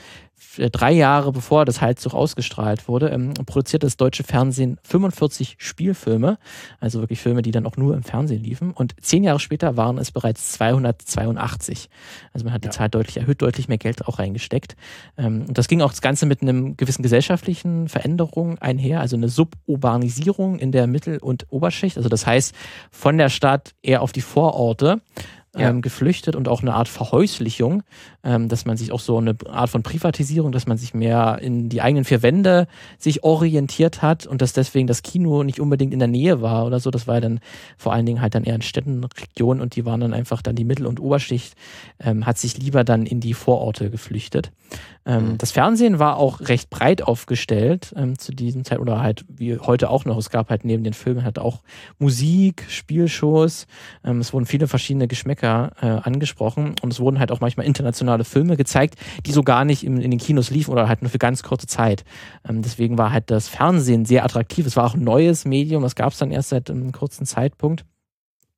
drei 0.59 0.93
Jahre 0.93 1.33
bevor 1.33 1.65
das 1.65 1.81
Heilzug 1.81 2.15
ausgestrahlt 2.15 2.88
wurde, 2.88 3.09
ähm, 3.09 3.35
produzierte 3.35 3.87
das 3.87 3.97
deutsche 3.97 4.25
Fernsehen 4.25 4.79
45 4.83 5.57
Spielfilme, 5.59 6.38
also 6.81 7.00
wirklich 7.00 7.21
Filme, 7.21 7.43
die 7.43 7.50
dann 7.50 7.67
auch 7.67 7.77
nur 7.77 7.95
im 7.95 8.03
Fernsehen 8.03 8.43
liefen. 8.43 8.73
Und 8.73 8.95
zehn 9.00 9.25
Jahre 9.25 9.41
später 9.41 9.77
waren 9.77 9.99
es 9.99 10.11
bereits 10.11 10.53
282. 10.53 11.88
Also 12.33 12.45
man 12.45 12.53
hat 12.53 12.65
die 12.65 12.71
Zahl 12.71 12.88
deutlich 12.88 13.19
erhöht, 13.19 13.43
deutlich 13.43 13.69
mehr 13.69 13.79
Geld 13.79 14.07
auch 14.07 14.19
reingesteckt. 14.19 14.77
Ähm, 15.17 15.45
und 15.49 15.57
das 15.57 15.69
ging 15.69 15.81
auch 15.81 15.91
das 15.91 16.00
Ganze 16.00 16.27
mit 16.27 16.43
einem 16.43 16.77
gewissen 16.77 17.03
gesellschaftlichen 17.03 17.88
Veränderung 17.88 18.59
einher, 18.59 19.00
also 19.00 19.17
eine 19.17 19.29
Suburbanisierung 19.29 20.59
in 20.59 20.73
der 20.73 20.87
Mittel- 20.87 21.19
und 21.19 21.47
Oberschicht. 21.50 21.97
Also 21.97 22.09
das 22.09 22.27
heißt, 22.27 22.55
von 22.91 23.19
der 23.19 23.29
Stadt 23.29 23.75
eher 23.83 24.03
auf 24.03 24.12
die 24.12 24.21
Vororte 24.21 25.00
ja. 25.59 25.69
ähm, 25.69 25.83
geflüchtet 25.83 26.37
und 26.37 26.49
auch 26.49 26.62
eine 26.62 26.75
Art 26.75 26.88
Verhäuslichung, 26.88 27.83
ähm, 28.25 28.49
dass 28.49 28.65
man 28.65 28.77
sich 28.77 28.93
auch 28.93 29.00
so 29.00 29.19
eine 29.19 29.37
Art 29.49 29.71
von 29.71 29.83
Privatisierung, 29.83 30.53
dass 30.53 30.67
man 30.67 30.79
sich 30.79 30.95
mehr 30.95 31.38
in 31.41 31.69
die 31.69 31.83
eigenen 31.83 32.05
vier 32.05 32.23
Wände 32.23 32.67
sich 32.99 33.25
orientiert 33.25 34.03
hat 34.03 34.27
und 34.27 34.43
dass 34.43 34.53
deswegen 34.53 34.87
das 34.87 35.03
Kino 35.03 35.43
nicht 35.43 35.61
unbedingt 35.61 35.93
in 35.93 35.99
der 35.99 36.09
Nähe 36.09 36.41
war 36.41 36.67
oder 36.67 36.81
so. 36.81 36.91
Das 36.91 37.07
war 37.07 37.21
dann 37.21 37.41
vor 37.77 37.93
allen 37.93 38.07
Dingen 38.07 38.21
halt 38.21 38.35
dann 38.35 38.45
eher 38.45 38.55
in 38.55 38.62
Städten, 38.62 39.05
Regionen 39.05 39.61
und 39.61 39.77
die 39.77 39.85
waren 39.85 40.00
dann 40.00 40.15
einfach 40.15 40.43
dann 40.43 40.57
die 40.57 40.65
Mittel- 40.65 40.87
und 40.87 41.00
Oberschicht, 41.00 41.55
ähm, 42.00 42.27
hat 42.27 42.38
sich 42.38 42.59
lieber 42.59 42.85
dann 42.85 43.07
in 43.07 43.21
die 43.21 43.35
Vororte 43.35 43.91
geflüchtet. 43.91 44.53
Ähm, 45.09 45.31
mhm. 45.31 45.38
Das 45.38 45.53
Fernsehen 45.53 45.99
war 45.99 46.19
auch 46.19 46.41
recht 46.43 46.69
breit 46.69 47.02
aufgestellt 47.02 47.95
ähm, 47.97 48.19
zu 48.19 48.30
diesem 48.32 48.65
Zeit 48.65 48.78
oder 48.78 49.00
halt 49.00 49.25
wie 49.28 49.59
heute 49.59 49.89
auch 49.89 50.04
noch. 50.04 50.19
Es 50.19 50.28
gab 50.28 50.50
halt 50.50 50.65
neben 50.65 50.85
den 50.85 50.93
Filmen 50.93 51.25
halt 51.25 51.39
auch 51.39 51.63
Musik, 51.99 52.67
Spielshows. 52.69 53.67
Ähm, 54.04 54.21
es 54.21 54.35
wurden 54.35 54.45
viele 54.45 54.69
verschiedene 54.69 55.09
Geschmäcker 55.09 55.73
äh, 55.80 55.87
angesprochen 55.87 56.75
und 56.82 56.93
es 56.93 57.00
wurden 57.00 57.19
halt 57.19 57.32
auch 57.32 57.41
manchmal 57.41 57.65
internationale 57.65 58.25
Filme 58.25 58.59
gezeigt, 58.59 58.97
die 59.25 59.32
so 59.32 59.43
gar 59.43 59.65
nicht 59.65 59.82
in, 59.82 59.97
in 59.97 60.11
den 60.11 60.21
Kinos 60.21 60.50
liefen 60.50 60.73
oder 60.73 60.89
halt 60.89 61.00
nur 61.00 61.11
für 61.11 61.19
ganz 61.19 61.43
kurze 61.43 61.67
Zeit. 61.67 62.04
Ähm, 62.47 62.61
deswegen 62.61 62.99
war 62.99 63.11
halt 63.11 63.30
das 63.30 63.49
Fernsehen 63.49 64.04
sehr 64.04 64.25
attraktiv. 64.25 64.67
Es 64.67 64.76
war 64.76 64.85
auch 64.85 64.95
ein 64.95 65.04
neues 65.04 65.47
Medium, 65.47 65.82
das 65.82 65.95
gab 65.95 66.13
es 66.13 66.19
dann 66.19 66.30
erst 66.30 66.50
seit 66.50 66.71
einem 66.71 66.93
kurzen 66.93 67.25
Zeitpunkt. 67.25 67.87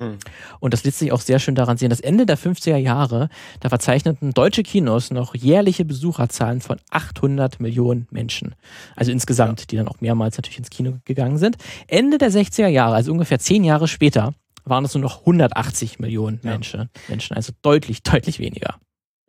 Hm. 0.00 0.18
Und 0.60 0.72
das 0.72 0.84
lässt 0.84 0.98
sich 0.98 1.12
auch 1.12 1.20
sehr 1.20 1.38
schön 1.38 1.54
daran 1.54 1.76
sehen, 1.76 1.90
dass 1.90 2.00
Ende 2.00 2.24
der 2.24 2.38
50er 2.38 2.76
Jahre, 2.76 3.28
da 3.60 3.68
verzeichneten 3.68 4.32
deutsche 4.32 4.62
Kinos 4.62 5.10
noch 5.10 5.34
jährliche 5.34 5.84
Besucherzahlen 5.84 6.62
von 6.62 6.78
800 6.90 7.60
Millionen 7.60 8.08
Menschen. 8.10 8.54
Also 8.96 9.12
insgesamt, 9.12 9.60
ja. 9.60 9.66
die 9.66 9.76
dann 9.76 9.88
auch 9.88 10.00
mehrmals 10.00 10.36
natürlich 10.38 10.58
ins 10.58 10.70
Kino 10.70 10.94
gegangen 11.04 11.38
sind. 11.38 11.56
Ende 11.86 12.18
der 12.18 12.30
60er 12.30 12.68
Jahre, 12.68 12.94
also 12.94 13.12
ungefähr 13.12 13.38
zehn 13.38 13.62
Jahre 13.62 13.88
später, 13.88 14.32
waren 14.64 14.84
es 14.84 14.94
nur 14.94 15.02
noch 15.02 15.20
180 15.20 15.98
Millionen 15.98 16.40
ja. 16.42 16.50
Menschen, 16.50 16.88
Menschen, 17.08 17.36
also 17.36 17.52
deutlich, 17.62 18.02
deutlich 18.02 18.38
weniger. 18.38 18.76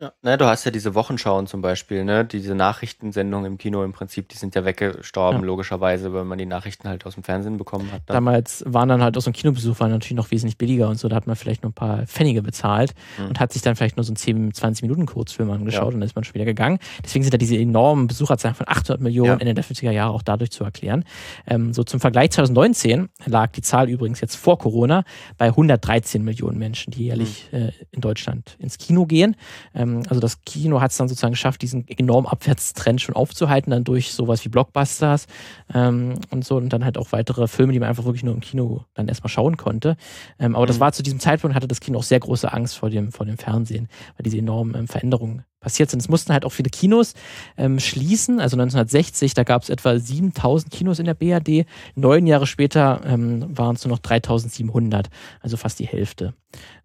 Ja, 0.02 0.12
ne, 0.22 0.36
du 0.36 0.46
hast 0.46 0.64
ja 0.64 0.72
diese 0.72 0.96
Wochenschauen 0.96 1.46
zum 1.46 1.62
Beispiel, 1.62 2.04
ne? 2.04 2.24
Diese 2.24 2.56
Nachrichtensendungen 2.56 3.52
im 3.52 3.56
Kino 3.56 3.84
im 3.84 3.92
Prinzip, 3.92 4.28
die 4.30 4.36
sind 4.36 4.56
ja 4.56 4.64
weggestorben, 4.64 5.42
ja. 5.42 5.46
logischerweise, 5.46 6.12
weil 6.12 6.24
man 6.24 6.38
die 6.38 6.46
Nachrichten 6.46 6.88
halt 6.88 7.06
aus 7.06 7.14
dem 7.14 7.22
Fernsehen 7.22 7.56
bekommen 7.56 7.92
hat. 7.92 8.02
Dann. 8.06 8.14
Damals 8.16 8.64
waren 8.66 8.88
dann 8.88 9.00
halt 9.00 9.16
aus 9.16 9.24
dem 9.24 9.32
Kinobesuch 9.32 9.78
war 9.78 9.86
natürlich 9.86 10.16
noch 10.16 10.32
wesentlich 10.32 10.58
billiger 10.58 10.88
und 10.88 10.98
so, 10.98 11.06
da 11.06 11.14
hat 11.14 11.28
man 11.28 11.36
vielleicht 11.36 11.62
nur 11.62 11.70
ein 11.70 11.74
paar 11.74 12.04
Pfennige 12.06 12.42
bezahlt 12.42 12.94
mhm. 13.16 13.28
und 13.28 13.38
hat 13.38 13.52
sich 13.52 13.62
dann 13.62 13.76
vielleicht 13.76 13.96
nur 13.96 14.02
so 14.02 14.10
einen 14.10 14.16
10, 14.16 14.54
20 14.54 14.82
Minuten 14.82 15.06
Kurzfilm 15.06 15.52
angeschaut 15.52 15.82
ja. 15.82 15.86
und 15.86 16.00
dann 16.00 16.02
ist 16.02 16.16
man 16.16 16.24
schon 16.24 16.34
wieder 16.34 16.46
gegangen. 16.46 16.80
Deswegen 17.04 17.22
sind 17.22 17.32
da 17.32 17.38
diese 17.38 17.56
enormen 17.56 18.08
Besucherzahlen 18.08 18.56
von 18.56 18.66
800 18.68 19.00
Millionen 19.00 19.38
Ende 19.38 19.54
der 19.54 19.62
50er 19.62 19.92
Jahre 19.92 20.12
auch 20.14 20.22
dadurch 20.22 20.50
zu 20.50 20.64
erklären. 20.64 21.04
Ähm, 21.46 21.72
so 21.72 21.84
zum 21.84 22.00
Vergleich 22.00 22.32
2019 22.32 23.08
lag 23.26 23.52
die 23.52 23.62
Zahl 23.62 23.88
übrigens 23.88 24.20
jetzt 24.20 24.34
vor 24.34 24.58
Corona 24.58 25.04
bei 25.38 25.46
113 25.46 26.24
Millionen 26.24 26.58
Menschen, 26.58 26.90
die 26.90 27.04
jährlich 27.04 27.48
mhm. 27.52 27.58
äh, 27.58 27.72
in 27.92 28.00
Deutschland 28.00 28.56
ins 28.58 28.78
Kino 28.78 29.06
gehen. 29.06 29.36
Ähm, 29.76 29.91
ähm, 29.92 30.02
also 30.08 30.20
das 30.20 30.42
Kino 30.42 30.80
hat 30.80 30.90
es 30.90 30.96
dann 30.96 31.08
sozusagen 31.08 31.32
geschafft, 31.32 31.62
diesen 31.62 31.86
enormen 31.88 32.26
Abwärtstrend 32.26 33.00
schon 33.00 33.14
aufzuhalten, 33.14 33.70
dann 33.70 33.84
durch 33.84 34.12
sowas 34.12 34.44
wie 34.44 34.48
Blockbusters 34.48 35.26
ähm, 35.72 36.14
und 36.30 36.44
so 36.44 36.56
und 36.56 36.70
dann 36.70 36.84
halt 36.84 36.98
auch 36.98 37.12
weitere 37.12 37.48
Filme, 37.48 37.72
die 37.72 37.80
man 37.80 37.88
einfach 37.88 38.04
wirklich 38.04 38.24
nur 38.24 38.34
im 38.34 38.40
Kino 38.40 38.84
dann 38.94 39.08
erstmal 39.08 39.30
schauen 39.30 39.56
konnte. 39.56 39.96
Ähm, 40.38 40.54
aber 40.54 40.64
mhm. 40.64 40.68
das 40.68 40.80
war 40.80 40.92
zu 40.92 41.02
diesem 41.02 41.20
Zeitpunkt, 41.20 41.54
hatte 41.54 41.68
das 41.68 41.80
Kino 41.80 41.98
auch 41.98 42.02
sehr 42.02 42.20
große 42.20 42.52
Angst 42.52 42.76
vor 42.76 42.90
dem, 42.90 43.12
vor 43.12 43.26
dem 43.26 43.38
Fernsehen, 43.38 43.88
weil 44.16 44.24
diese 44.24 44.38
enormen 44.38 44.74
ähm, 44.74 44.88
Veränderungen 44.88 45.44
passiert 45.62 45.90
sind. 45.90 46.00
Es 46.00 46.08
mussten 46.08 46.32
halt 46.32 46.44
auch 46.44 46.52
viele 46.52 46.68
Kinos 46.68 47.14
ähm, 47.56 47.80
schließen. 47.80 48.40
Also 48.40 48.56
1960, 48.56 49.32
da 49.32 49.44
gab 49.44 49.62
es 49.62 49.70
etwa 49.70 49.98
7000 49.98 50.70
Kinos 50.70 50.98
in 50.98 51.06
der 51.06 51.14
BRD. 51.14 51.66
Neun 51.94 52.26
Jahre 52.26 52.46
später 52.46 53.00
ähm, 53.06 53.56
waren 53.56 53.76
es 53.76 53.84
nur 53.84 53.94
noch 53.94 54.00
3700, 54.00 55.08
also 55.40 55.56
fast 55.56 55.78
die 55.78 55.86
Hälfte. 55.86 56.34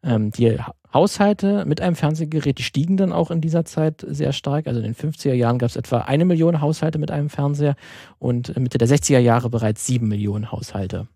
Ähm, 0.03 0.31
die 0.31 0.57
Haushalte 0.97 1.63
mit 1.65 1.79
einem 1.79 1.95
Fernsehgerät, 1.95 2.57
die 2.57 2.63
stiegen 2.63 2.97
dann 2.97 3.13
auch 3.13 3.29
in 3.29 3.39
dieser 3.39 3.65
Zeit 3.65 4.03
sehr 4.07 4.33
stark. 4.33 4.65
Also 4.65 4.79
in 4.79 4.83
den 4.83 4.95
50er 4.95 5.33
Jahren 5.33 5.59
gab 5.59 5.69
es 5.69 5.75
etwa 5.75 5.99
eine 5.99 6.25
Million 6.25 6.59
Haushalte 6.59 6.97
mit 6.97 7.11
einem 7.11 7.29
Fernseher 7.29 7.75
und 8.17 8.57
Mitte 8.57 8.79
der 8.79 8.87
60er 8.87 9.19
Jahre 9.19 9.51
bereits 9.51 9.85
sieben 9.85 10.07
Millionen 10.07 10.51
Haushalte. 10.51 11.07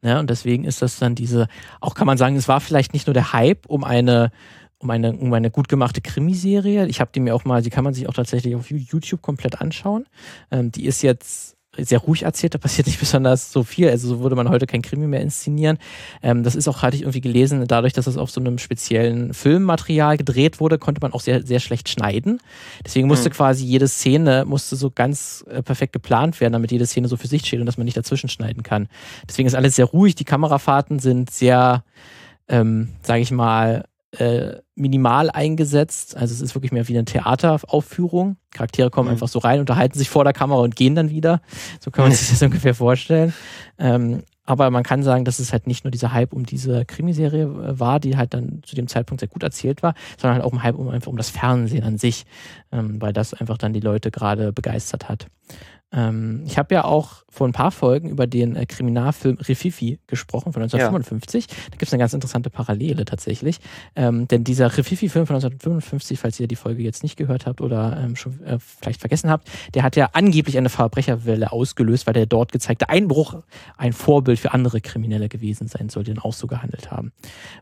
Ja, 0.00 0.20
und 0.20 0.30
deswegen 0.30 0.62
ist 0.62 0.80
das 0.80 1.00
dann 1.00 1.16
diese, 1.16 1.48
auch 1.80 1.94
kann 1.94 2.06
man 2.06 2.18
sagen, 2.18 2.36
es 2.36 2.46
war 2.46 2.60
vielleicht 2.60 2.92
nicht 2.92 3.08
nur 3.08 3.14
der 3.14 3.32
Hype 3.32 3.66
um 3.66 3.82
eine 3.82 4.30
um 4.78 4.88
eine, 4.88 5.12
um 5.12 5.30
eine 5.34 5.50
gut 5.50 5.68
gemachte 5.68 6.00
Krimiserie. 6.00 6.86
Ich 6.86 7.02
habe 7.02 7.10
die 7.14 7.20
mir 7.20 7.34
auch 7.34 7.44
mal, 7.44 7.60
die 7.60 7.68
kann 7.68 7.84
man 7.84 7.92
sich 7.92 8.08
auch 8.08 8.14
tatsächlich 8.14 8.54
auf 8.54 8.70
YouTube 8.70 9.20
komplett 9.20 9.60
anschauen. 9.60 10.06
Ähm, 10.50 10.72
die 10.72 10.86
ist 10.86 11.02
jetzt 11.02 11.58
sehr 11.76 12.00
ruhig 12.00 12.22
erzählt, 12.22 12.54
da 12.54 12.58
passiert 12.58 12.86
nicht 12.86 13.00
besonders 13.00 13.52
so 13.52 13.62
viel. 13.62 13.88
Also 13.88 14.08
so 14.08 14.20
würde 14.20 14.36
man 14.36 14.48
heute 14.48 14.66
kein 14.66 14.82
Krimi 14.82 15.06
mehr 15.06 15.20
inszenieren. 15.20 15.78
Ähm, 16.22 16.42
das 16.42 16.54
ist 16.54 16.68
auch, 16.68 16.82
hatte 16.82 16.96
ich 16.96 17.02
irgendwie 17.02 17.20
gelesen, 17.20 17.66
dadurch, 17.66 17.92
dass 17.92 18.06
es 18.06 18.16
auf 18.16 18.30
so 18.30 18.40
einem 18.40 18.58
speziellen 18.58 19.34
Filmmaterial 19.34 20.16
gedreht 20.16 20.60
wurde, 20.60 20.78
konnte 20.78 21.00
man 21.00 21.12
auch 21.12 21.20
sehr, 21.20 21.46
sehr 21.46 21.60
schlecht 21.60 21.88
schneiden. 21.88 22.40
Deswegen 22.84 23.08
musste 23.08 23.28
mhm. 23.28 23.34
quasi 23.34 23.64
jede 23.64 23.88
Szene 23.88 24.44
musste 24.46 24.76
so 24.76 24.90
ganz 24.90 25.44
äh, 25.48 25.62
perfekt 25.62 25.92
geplant 25.92 26.40
werden, 26.40 26.52
damit 26.52 26.72
jede 26.72 26.86
Szene 26.86 27.08
so 27.08 27.16
für 27.16 27.28
sich 27.28 27.46
steht 27.46 27.60
und 27.60 27.66
dass 27.66 27.76
man 27.76 27.84
nicht 27.84 27.96
dazwischen 27.96 28.28
schneiden 28.28 28.62
kann. 28.62 28.88
Deswegen 29.28 29.46
ist 29.46 29.54
alles 29.54 29.76
sehr 29.76 29.86
ruhig. 29.86 30.14
Die 30.14 30.24
Kamerafahrten 30.24 30.98
sind 30.98 31.30
sehr, 31.30 31.84
ähm, 32.48 32.88
sage 33.02 33.22
ich 33.22 33.30
mal, 33.30 33.84
äh, 34.18 34.58
minimal 34.74 35.30
eingesetzt. 35.30 36.16
Also 36.16 36.34
es 36.34 36.40
ist 36.40 36.54
wirklich 36.54 36.72
mehr 36.72 36.88
wie 36.88 36.96
eine 36.96 37.04
Theateraufführung. 37.04 38.36
Charaktere 38.52 38.90
kommen 38.90 39.08
mhm. 39.08 39.12
einfach 39.12 39.28
so 39.28 39.38
rein, 39.38 39.60
unterhalten 39.60 39.98
sich 39.98 40.10
vor 40.10 40.24
der 40.24 40.32
Kamera 40.32 40.60
und 40.60 40.74
gehen 40.74 40.94
dann 40.94 41.10
wieder. 41.10 41.40
So 41.80 41.90
kann 41.90 42.04
man 42.04 42.12
sich 42.12 42.28
das 42.28 42.42
ungefähr 42.42 42.74
vorstellen. 42.74 43.32
Ähm, 43.78 44.22
aber 44.44 44.68
man 44.70 44.82
kann 44.82 45.04
sagen, 45.04 45.24
dass 45.24 45.38
es 45.38 45.52
halt 45.52 45.68
nicht 45.68 45.84
nur 45.84 45.92
dieser 45.92 46.12
Hype 46.12 46.32
um 46.32 46.44
diese 46.44 46.84
Krimiserie 46.84 47.44
äh, 47.44 47.78
war, 47.78 48.00
die 48.00 48.16
halt 48.16 48.34
dann 48.34 48.62
zu 48.64 48.74
dem 48.74 48.88
Zeitpunkt 48.88 49.20
sehr 49.20 49.28
gut 49.28 49.44
erzählt 49.44 49.84
war, 49.84 49.94
sondern 50.18 50.38
halt 50.38 50.44
auch 50.44 50.52
ein 50.52 50.62
Hype 50.64 50.74
um 50.74 50.88
einfach 50.88 51.10
um 51.10 51.16
das 51.16 51.30
Fernsehen 51.30 51.84
an 51.84 51.98
sich, 51.98 52.26
ähm, 52.72 53.00
weil 53.00 53.12
das 53.12 53.32
einfach 53.32 53.58
dann 53.58 53.72
die 53.72 53.80
Leute 53.80 54.10
gerade 54.10 54.52
begeistert 54.52 55.08
hat. 55.08 55.28
Ähm, 55.92 56.42
ich 56.46 56.56
habe 56.56 56.74
ja 56.74 56.84
auch 56.84 57.24
vor 57.28 57.48
ein 57.48 57.52
paar 57.52 57.70
Folgen 57.70 58.08
über 58.10 58.26
den 58.26 58.54
äh, 58.56 58.66
Kriminalfilm 58.66 59.38
Rififi 59.38 59.98
gesprochen 60.06 60.52
von 60.52 60.62
1955. 60.62 61.46
Ja. 61.46 61.56
Da 61.70 61.70
gibt 61.70 61.84
es 61.84 61.92
eine 61.92 62.00
ganz 62.00 62.12
interessante 62.12 62.50
Parallele 62.50 63.04
tatsächlich. 63.04 63.58
Ähm, 63.96 64.28
denn 64.28 64.44
dieser 64.44 64.76
Rififi-Film 64.76 65.26
von 65.26 65.36
1955, 65.36 66.18
falls 66.18 66.38
ihr 66.38 66.48
die 66.48 66.56
Folge 66.56 66.82
jetzt 66.82 67.02
nicht 67.02 67.16
gehört 67.16 67.46
habt 67.46 67.60
oder 67.60 68.00
ähm, 68.02 68.16
schon 68.16 68.42
äh, 68.44 68.58
vielleicht 68.58 69.00
vergessen 69.00 69.30
habt, 69.30 69.48
der 69.74 69.82
hat 69.82 69.96
ja 69.96 70.10
angeblich 70.12 70.58
eine 70.58 70.68
Verbrecherwelle 70.68 71.50
ausgelöst, 71.50 72.06
weil 72.06 72.14
der 72.14 72.26
dort 72.26 72.52
gezeigte 72.52 72.88
Einbruch 72.88 73.42
ein 73.76 73.92
Vorbild 73.92 74.38
für 74.38 74.52
andere 74.52 74.80
Kriminelle 74.80 75.28
gewesen 75.28 75.66
sein 75.66 75.88
soll, 75.88 76.04
die 76.04 76.14
dann 76.14 76.22
auch 76.22 76.34
so 76.34 76.46
gehandelt 76.46 76.90
haben. 76.90 77.12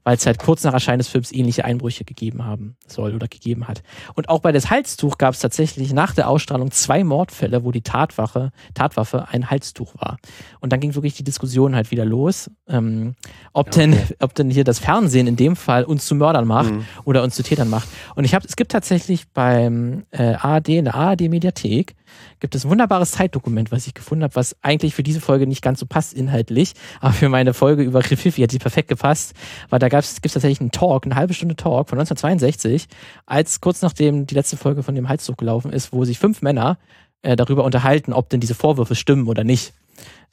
Weil 0.04 0.16
es 0.16 0.26
halt 0.26 0.38
kurz 0.38 0.64
nach 0.64 0.74
Erscheinen 0.74 0.98
des 0.98 1.08
Films 1.08 1.32
ähnliche 1.32 1.64
Einbrüche 1.64 2.04
gegeben 2.04 2.44
haben 2.44 2.76
soll 2.86 3.14
oder 3.14 3.28
gegeben 3.28 3.68
hat. 3.68 3.82
Und 4.14 4.28
auch 4.28 4.40
bei 4.40 4.52
das 4.52 4.70
Halstuch 4.70 5.16
gab 5.16 5.34
es 5.34 5.40
tatsächlich 5.40 5.92
nach 5.92 6.14
der 6.14 6.28
Ausstrahlung 6.28 6.70
zwei 6.70 7.04
Mordfälle, 7.04 7.64
wo 7.64 7.70
die 7.70 7.82
Tat 7.82 8.17
Tatwaffe, 8.18 8.50
Tatwaffe 8.74 9.28
ein 9.30 9.50
Halstuch 9.50 9.94
war. 9.96 10.18
Und 10.60 10.72
dann 10.72 10.80
ging 10.80 10.94
wirklich 10.94 11.14
die 11.14 11.24
Diskussion 11.24 11.74
halt 11.74 11.90
wieder 11.90 12.04
los, 12.04 12.50
ähm, 12.68 13.14
ob, 13.52 13.68
okay. 13.68 13.80
denn, 13.80 14.00
ob 14.20 14.34
denn 14.34 14.50
hier 14.50 14.64
das 14.64 14.78
Fernsehen 14.78 15.26
in 15.26 15.36
dem 15.36 15.56
Fall 15.56 15.84
uns 15.84 16.06
zu 16.06 16.14
Mördern 16.14 16.46
macht 16.46 16.72
mhm. 16.72 16.84
oder 17.04 17.22
uns 17.22 17.36
zu 17.36 17.42
Tätern 17.42 17.70
macht. 17.70 17.88
Und 18.14 18.24
ich 18.24 18.34
habe, 18.34 18.46
es 18.46 18.56
gibt 18.56 18.72
tatsächlich 18.72 19.28
beim 19.28 20.04
äh, 20.10 20.34
ARD, 20.34 20.68
in 20.70 20.84
der 20.86 20.94
ARD-Mediathek, 20.94 21.94
gibt 22.40 22.54
es 22.54 22.64
ein 22.64 22.70
wunderbares 22.70 23.12
Zeitdokument, 23.12 23.70
was 23.70 23.86
ich 23.86 23.94
gefunden 23.94 24.24
habe, 24.24 24.34
was 24.34 24.56
eigentlich 24.62 24.94
für 24.94 25.02
diese 25.02 25.20
Folge 25.20 25.46
nicht 25.46 25.62
ganz 25.62 25.80
so 25.80 25.86
passt 25.86 26.14
inhaltlich, 26.14 26.72
aber 27.00 27.12
für 27.12 27.28
meine 27.28 27.54
Folge 27.54 27.82
über 27.82 27.98
Rififi 27.98 28.40
hat 28.42 28.50
sie 28.50 28.58
perfekt 28.58 28.88
gepasst, 28.88 29.34
weil 29.68 29.78
da 29.78 29.88
gibt 29.88 30.04
es 30.04 30.20
tatsächlich 30.20 30.60
einen 30.60 30.70
Talk, 30.70 31.04
eine 31.04 31.14
halbe 31.14 31.34
Stunde 31.34 31.56
Talk 31.56 31.88
von 31.88 31.98
1962, 31.98 32.88
als 33.26 33.60
kurz 33.60 33.82
nachdem 33.82 34.26
die 34.26 34.34
letzte 34.34 34.56
Folge 34.56 34.82
von 34.82 34.94
dem 34.94 35.08
Halstuch 35.08 35.36
gelaufen 35.36 35.72
ist, 35.72 35.92
wo 35.92 36.04
sich 36.04 36.18
fünf 36.18 36.42
Männer 36.42 36.78
äh, 37.22 37.36
darüber 37.36 37.64
unterhalten, 37.64 38.12
ob 38.12 38.28
denn 38.28 38.40
diese 38.40 38.54
Vorwürfe 38.54 38.94
stimmen 38.94 39.28
oder 39.28 39.44
nicht. 39.44 39.72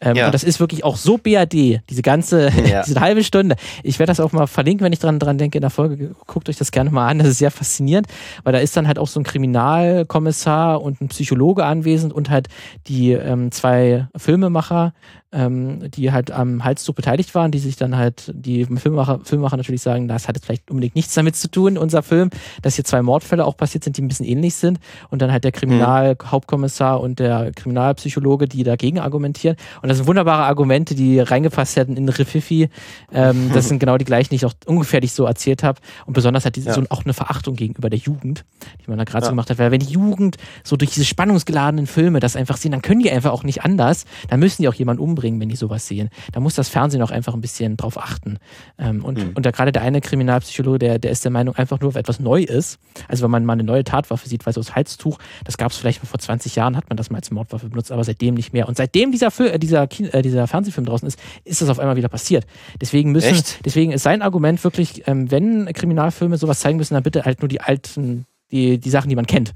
Ähm, 0.02 0.16
ja. 0.16 0.26
Und 0.26 0.34
das 0.34 0.44
ist 0.44 0.60
wirklich 0.60 0.84
auch 0.84 0.98
so 0.98 1.18
BAD, 1.18 1.54
diese 1.54 2.02
ganze, 2.02 2.50
ja. 2.70 2.84
diese 2.84 3.00
halbe 3.00 3.24
Stunde. 3.24 3.56
Ich 3.84 4.00
werde 4.00 4.12
das 4.12 4.20
auch 4.20 4.32
mal 4.34 4.48
verlinken, 4.48 4.84
wenn 4.86 4.94
ich 4.94 5.00
dran, 5.00 5.20
dran 5.20 5.38
denke 5.38 5.58
in 5.58 5.62
der 5.62 5.70
Folge. 5.70 6.16
Guckt 6.28 6.50
euch 6.50 6.58
das 6.58 6.72
gerne 6.72 6.92
mal 6.92 7.08
an. 7.08 7.20
Das 7.20 7.28
ist 7.28 7.38
sehr 7.38 7.52
faszinierend, 7.52 8.08
weil 8.44 8.54
da 8.54 8.60
ist 8.60 8.76
dann 8.76 8.88
halt 8.88 9.00
auch 9.00 9.08
so 9.08 9.20
ein 9.20 9.24
Kriminalkommissar 9.24 10.82
und 10.82 11.02
ein 11.02 11.08
Psychologe 11.08 11.66
anwesend 11.66 12.14
und 12.14 12.30
halt 12.30 12.48
die 12.88 13.12
ähm, 13.14 13.52
zwei 13.52 14.08
Filmemacher, 14.16 14.94
ähm, 15.36 15.92
die 15.92 16.12
halt 16.12 16.32
am 16.32 16.64
Halszug 16.64 16.96
beteiligt 16.96 17.36
waren, 17.36 17.52
die 17.52 17.60
sich 17.60 17.76
dann 17.76 17.98
halt, 17.98 18.32
die 18.34 18.66
Filmemacher, 18.66 19.20
Filmemacher 19.24 19.58
natürlich 19.58 19.82
sagen, 19.82 20.08
das 20.08 20.28
hat 20.28 20.38
jetzt 20.38 20.46
vielleicht 20.46 20.72
unbedingt 20.72 20.96
nichts 20.96 21.14
damit 21.14 21.36
zu 21.36 21.50
tun, 21.52 21.78
unser 21.78 22.04
Film, 22.04 22.30
dass 22.62 22.76
hier 22.76 22.86
zwei 22.86 23.02
Mordfälle 23.02 23.46
auch 23.46 23.58
passiert 23.58 23.84
sind, 23.84 23.98
die 23.98 24.02
ein 24.02 24.08
bisschen 24.08 24.26
ähnlich 24.26 24.56
sind. 24.56 24.80
Und 25.10 25.22
dann 25.22 25.32
halt 25.32 25.44
der 25.44 25.52
Kriminalhauptkommissar 25.52 27.02
und 27.02 27.20
der 27.20 27.52
Kriminalpsychologe, 27.54 28.48
die 28.48 28.64
dagegen 28.64 29.00
argumentieren. 29.00 29.58
Und 29.82 29.85
das 29.90 29.98
sind 29.98 30.08
wunderbare 30.08 30.44
Argumente, 30.44 30.96
die 30.96 31.20
reingepasst 31.20 31.76
hätten 31.76 31.98
in 31.98 32.08
Rififi. 32.08 32.70
Ähm, 33.14 33.50
das 33.54 33.68
sind 33.68 33.80
genau 33.80 33.98
die 33.98 34.06
gleichen, 34.06 34.30
die 34.30 34.36
ich 34.36 34.46
auch 34.46 34.54
ungefähr 34.66 35.02
so 35.06 35.26
erzählt 35.26 35.62
habe. 35.62 35.80
Und 36.06 36.14
besonders 36.14 36.46
hat 36.46 36.56
diese 36.56 36.70
ja. 36.70 36.74
so 36.74 36.84
auch 36.90 37.04
eine 37.04 37.14
Verachtung 37.14 37.56
gegenüber 37.56 37.90
der 37.90 38.00
Jugend, 38.00 38.46
die 38.84 38.90
man 38.90 38.98
da 38.98 39.04
gerade 39.04 39.24
ja. 39.24 39.26
so 39.28 39.32
gemacht 39.32 39.50
hat. 39.50 39.60
Weil 39.60 39.72
wenn 39.72 39.82
die 39.82 39.92
Jugend 39.92 40.38
so 40.64 40.76
durch 40.78 40.92
diese 40.92 41.06
spannungsgeladenen 41.06 41.88
Filme 41.88 42.20
das 42.20 42.36
einfach 42.36 42.58
sehen, 42.58 42.72
dann 42.72 42.82
können 42.82 43.02
die 43.02 43.12
einfach 43.12 43.32
auch 43.32 43.44
nicht 43.44 43.64
anders. 43.64 44.06
Dann 44.30 44.40
müssen 44.40 44.62
die 44.62 44.68
auch 44.68 44.74
jemanden 44.74 45.04
umbringen 45.04 45.26
bringen, 45.26 45.42
wenn 45.42 45.50
die 45.50 45.56
sowas 45.56 45.88
sehen. 45.88 46.10
Da 46.32 46.40
muss 46.40 46.56
das 46.56 46.70
Fernsehen 46.70 47.02
auch 47.02 47.12
einfach 47.12 47.34
ein 47.34 47.42
bisschen 47.42 47.78
drauf 47.78 47.98
achten. 47.98 48.38
Ähm, 48.78 49.04
und 49.04 49.18
mhm. 49.18 49.32
und 49.34 49.46
da 49.46 49.52
gerade 49.52 49.72
der 49.72 49.82
eine 49.82 50.02
Kriminalpsychologe, 50.02 50.80
der, 50.80 51.00
der 51.00 51.12
ist 51.12 51.24
der 51.24 51.32
Meinung, 51.32 51.56
einfach 51.56 51.80
nur, 51.80 51.94
wenn 51.94 52.02
etwas 52.02 52.20
neu 52.20 52.42
ist, 52.42 52.80
also 53.08 53.24
wenn 53.24 53.32
man 53.32 53.46
mal 53.46 53.54
eine 53.54 53.64
neue 53.64 53.84
Tatwaffe 53.84 54.30
sieht, 54.30 54.46
weil 54.46 54.54
so 54.54 54.62
das 54.62 54.76
Halstuch, 54.76 55.18
das 55.44 55.58
gab 55.58 55.72
es 55.72 55.78
vielleicht 55.78 56.06
vor 56.06 56.20
20 56.20 56.56
Jahren, 56.56 56.78
hat 56.78 56.90
man 56.90 56.98
das 56.98 57.10
mal 57.10 57.18
als 57.18 57.32
Mordwaffe 57.32 57.70
benutzt, 57.70 57.92
aber 57.92 58.04
seitdem 58.04 58.36
nicht 58.36 58.54
mehr. 58.54 58.68
Und 58.68 58.78
seitdem 58.78 59.12
dieser, 59.12 59.32
Film, 59.32 59.54
äh, 59.54 59.60
dieser, 59.60 59.75
äh, 59.84 60.22
dieser 60.22 60.48
Fernsehfilm 60.48 60.86
draußen 60.86 61.08
ist, 61.08 61.20
ist 61.44 61.62
das 61.62 61.70
auf 61.70 61.80
einmal 61.80 61.96
wieder 61.96 62.10
passiert. 62.10 62.46
Deswegen 62.82 63.12
müssen, 63.12 63.36
Echt? 63.36 63.66
deswegen 63.66 63.92
ist 63.92 64.04
sein 64.04 64.22
Argument 64.22 64.64
wirklich, 64.64 65.08
ähm, 65.08 65.30
wenn 65.32 65.66
Kriminalfilme 65.74 66.38
sowas 66.38 66.60
zeigen 66.60 66.78
müssen, 66.78 66.94
dann 66.94 67.04
bitte 67.04 67.26
halt 67.26 67.42
nur 67.42 67.50
die 67.50 67.62
alten, 67.62 68.26
die, 68.52 68.80
die 68.80 68.90
Sachen, 68.90 69.10
die 69.10 69.16
man 69.16 69.28
kennt. 69.28 69.54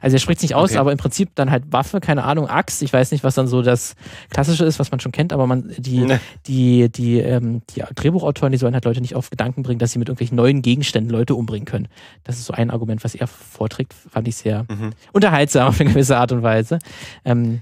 Also 0.00 0.16
er 0.16 0.20
spricht 0.20 0.42
nicht 0.42 0.54
aus, 0.54 0.70
okay. 0.70 0.78
aber 0.78 0.92
im 0.92 0.98
Prinzip 0.98 1.30
dann 1.34 1.50
halt 1.50 1.64
Waffe, 1.72 2.00
keine 2.00 2.24
Ahnung, 2.24 2.48
Axt. 2.48 2.82
Ich 2.82 2.92
weiß 2.92 3.10
nicht, 3.12 3.24
was 3.24 3.34
dann 3.34 3.46
so 3.46 3.62
das 3.62 3.94
Klassische 4.30 4.64
ist, 4.64 4.78
was 4.78 4.90
man 4.90 5.00
schon 5.00 5.12
kennt, 5.12 5.32
aber 5.32 5.46
man, 5.46 5.72
die, 5.76 6.00
nee. 6.00 6.18
die, 6.46 6.90
die, 6.90 7.18
ähm, 7.18 7.62
die 7.70 7.82
Drehbuchautoren, 7.94 8.52
die 8.52 8.58
sollen 8.58 8.74
halt 8.74 8.84
Leute 8.84 9.00
nicht 9.00 9.14
auf 9.14 9.30
Gedanken 9.30 9.62
bringen, 9.62 9.78
dass 9.78 9.92
sie 9.92 9.98
mit 9.98 10.08
irgendwelchen 10.08 10.36
neuen 10.36 10.62
Gegenständen 10.62 11.10
Leute 11.10 11.34
umbringen 11.34 11.66
können. 11.66 11.88
Das 12.24 12.38
ist 12.38 12.46
so 12.46 12.52
ein 12.52 12.70
Argument, 12.70 13.04
was 13.04 13.14
er 13.14 13.26
vorträgt, 13.26 13.92
fand 13.92 14.26
ich 14.28 14.36
sehr 14.36 14.64
mhm. 14.68 14.90
unterhaltsam 15.12 15.68
auf 15.68 15.80
eine 15.80 15.90
gewisse 15.90 16.16
Art 16.16 16.32
und 16.32 16.42
Weise. 16.42 16.78
Ähm, 17.24 17.60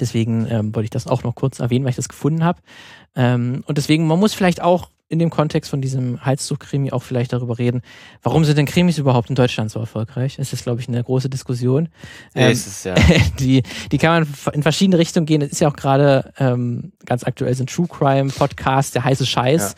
deswegen 0.00 0.46
ähm, 0.50 0.74
wollte 0.74 0.84
ich 0.84 0.90
das 0.90 1.06
auch 1.06 1.22
noch 1.22 1.34
kurz 1.34 1.60
erwähnen, 1.60 1.84
weil 1.84 1.90
ich 1.90 1.96
das 1.96 2.08
gefunden 2.08 2.44
habe. 2.44 2.60
Ähm, 3.16 3.64
und 3.66 3.78
deswegen, 3.78 4.06
man 4.06 4.18
muss 4.18 4.34
vielleicht 4.34 4.62
auch 4.62 4.90
in 5.08 5.18
dem 5.18 5.30
Kontext 5.30 5.70
von 5.70 5.82
diesem 5.82 6.24
Halstuch-Krimi 6.24 6.90
auch 6.90 7.02
vielleicht 7.02 7.32
darüber 7.32 7.58
reden, 7.58 7.82
warum 8.22 8.44
sind 8.44 8.56
denn 8.56 8.66
Krimis 8.66 8.98
überhaupt 8.98 9.28
in 9.28 9.34
Deutschland 9.34 9.70
so 9.70 9.78
erfolgreich? 9.78 10.36
Das 10.36 10.52
ist, 10.52 10.64
glaube 10.64 10.80
ich, 10.80 10.88
eine 10.88 11.02
große 11.02 11.28
Diskussion. 11.28 11.88
Ähm, 12.34 12.50
ist 12.50 12.66
es, 12.66 12.84
ja. 12.84 12.94
die, 13.38 13.62
die 13.92 13.98
kann 13.98 14.24
man 14.24 14.54
in 14.54 14.62
verschiedene 14.62 14.98
Richtungen 14.98 15.26
gehen. 15.26 15.42
Es 15.42 15.52
ist 15.52 15.60
ja 15.60 15.68
auch 15.68 15.76
gerade 15.76 16.32
ähm, 16.38 16.92
ganz 17.04 17.24
aktuell 17.24 17.54
sind 17.54 17.70
True 17.70 17.86
Crime 17.86 18.30
Podcast, 18.30 18.94
der 18.94 19.04
heiße 19.04 19.26
Scheiß. 19.26 19.76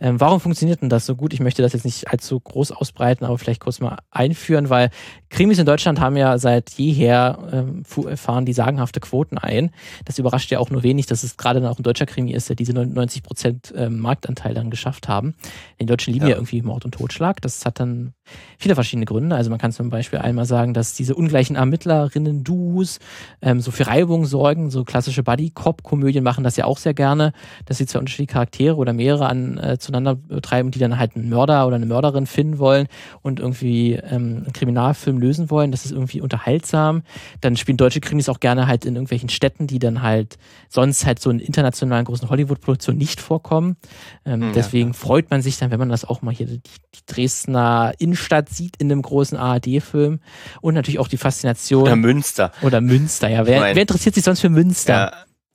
Ja. 0.00 0.08
Ähm, 0.08 0.20
warum 0.20 0.40
funktioniert 0.40 0.80
denn 0.80 0.88
das 0.88 1.06
so 1.06 1.16
gut? 1.16 1.34
Ich 1.34 1.40
möchte 1.40 1.62
das 1.62 1.72
jetzt 1.72 1.84
nicht 1.84 2.08
allzu 2.08 2.38
groß 2.38 2.72
ausbreiten, 2.72 3.24
aber 3.24 3.36
vielleicht 3.36 3.60
kurz 3.60 3.80
mal 3.80 3.98
einführen, 4.10 4.70
weil 4.70 4.90
Krimis 5.28 5.58
in 5.58 5.66
Deutschland 5.66 6.00
haben 6.00 6.16
ja 6.16 6.38
seit 6.38 6.70
jeher 6.70 7.38
ähm, 7.52 7.84
fahren 7.84 8.44
die 8.44 8.52
sagenhafte 8.52 9.00
Quoten 9.00 9.38
ein. 9.38 9.70
Das 10.04 10.18
überrascht 10.18 10.50
ja 10.50 10.60
auch 10.60 10.70
nur 10.70 10.82
wenig, 10.82 11.06
dass 11.06 11.24
es 11.24 11.36
gerade 11.36 11.68
auch 11.68 11.78
ein 11.78 11.82
deutscher 11.82 12.06
Krimi 12.06 12.32
ist, 12.32 12.48
der 12.48 12.56
diese 12.56 12.72
99 12.72 13.22
Prozent 13.22 13.74
ähm, 13.76 13.98
Marktanteil 13.98 14.54
dann 14.54 14.67
geschafft 14.70 15.08
haben. 15.08 15.34
Die 15.80 15.86
Deutschen 15.86 16.12
lieben 16.12 16.26
ja. 16.26 16.32
ja 16.32 16.36
irgendwie 16.36 16.62
Mord 16.62 16.84
und 16.84 16.92
Totschlag. 16.92 17.40
Das 17.42 17.64
hat 17.64 17.80
dann 17.80 18.12
viele 18.58 18.74
verschiedene 18.74 19.06
Gründe. 19.06 19.36
Also 19.36 19.50
man 19.50 19.58
kann 19.58 19.72
zum 19.72 19.90
Beispiel 19.90 20.18
einmal 20.18 20.44
sagen, 20.44 20.74
dass 20.74 20.94
diese 20.94 21.14
ungleichen 21.14 21.56
Ermittlerinnen-Duos 21.56 22.98
ähm, 23.42 23.60
so 23.60 23.70
für 23.70 23.86
Reibung 23.86 24.26
sorgen. 24.26 24.70
So 24.70 24.84
klassische 24.84 25.22
Buddy-Cop-Komödien 25.22 26.24
machen 26.24 26.44
das 26.44 26.56
ja 26.56 26.64
auch 26.64 26.78
sehr 26.78 26.94
gerne, 26.94 27.32
dass 27.66 27.78
sie 27.78 27.86
zwei 27.86 27.98
unterschiedliche 27.98 28.32
Charaktere 28.32 28.76
oder 28.76 28.92
mehrere 28.92 29.26
an, 29.26 29.58
äh, 29.58 29.78
zueinander 29.78 30.14
betreiben, 30.14 30.70
die 30.70 30.78
dann 30.78 30.98
halt 30.98 31.16
einen 31.16 31.28
Mörder 31.28 31.66
oder 31.66 31.76
eine 31.76 31.86
Mörderin 31.86 32.26
finden 32.26 32.58
wollen 32.58 32.88
und 33.22 33.40
irgendwie 33.40 33.94
ähm, 33.94 34.42
einen 34.44 34.52
Kriminalfilm 34.52 35.18
lösen 35.18 35.50
wollen. 35.50 35.70
Das 35.70 35.84
ist 35.84 35.92
irgendwie 35.92 36.20
unterhaltsam. 36.20 37.02
Dann 37.40 37.56
spielen 37.56 37.76
deutsche 37.76 38.00
Krimis 38.00 38.28
auch 38.28 38.40
gerne 38.40 38.66
halt 38.66 38.84
in 38.84 38.94
irgendwelchen 38.94 39.28
Städten, 39.28 39.66
die 39.66 39.78
dann 39.78 40.02
halt 40.02 40.38
sonst 40.68 41.06
halt 41.06 41.20
so 41.20 41.30
in 41.30 41.38
internationalen 41.38 42.04
großen 42.04 42.28
Hollywood-Produktionen 42.28 42.98
nicht 42.98 43.20
vorkommen. 43.20 43.76
Ähm, 44.24 44.42
ja, 44.42 44.57
deswegen 44.58 44.88
ja. 44.88 44.94
freut 44.94 45.30
man 45.30 45.42
sich 45.42 45.58
dann, 45.58 45.70
wenn 45.70 45.78
man 45.78 45.88
das 45.88 46.04
auch 46.04 46.22
mal 46.22 46.34
hier 46.34 46.46
die, 46.46 46.60
die 46.60 47.00
Dresdner 47.06 47.92
Innenstadt 47.98 48.48
sieht 48.48 48.76
in 48.76 48.90
einem 48.90 49.02
großen 49.02 49.38
ARD-Film 49.38 50.20
und 50.60 50.74
natürlich 50.74 50.98
auch 50.98 51.08
die 51.08 51.16
Faszination. 51.16 51.82
Oder 51.82 51.96
Münster. 51.96 52.52
Oder 52.62 52.80
Münster, 52.80 53.28
ja. 53.28 53.46
Wer, 53.46 53.60
wer 53.74 53.82
interessiert 53.82 54.14
sich 54.14 54.24
sonst 54.24 54.40
für 54.40 54.50
Münster? 54.50 54.94
Ja. 54.94 55.12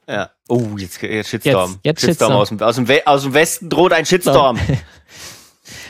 Ja. 0.07 0.29
Oh, 0.49 0.61
jetzt, 0.77 1.01
jetzt 1.01 1.29
Shitstorm. 1.29 1.79
Jetzt, 1.83 1.85
jetzt 1.85 2.01
Shitstorm, 2.01 2.31
Shitstorm. 2.31 2.41
Aus, 2.41 2.49
dem, 2.49 2.61
aus, 2.61 2.75
dem 2.75 3.07
aus 3.07 3.23
dem 3.23 3.33
Westen 3.33 3.69
droht 3.69 3.93
ein 3.93 4.05
Shitstorm. 4.05 4.57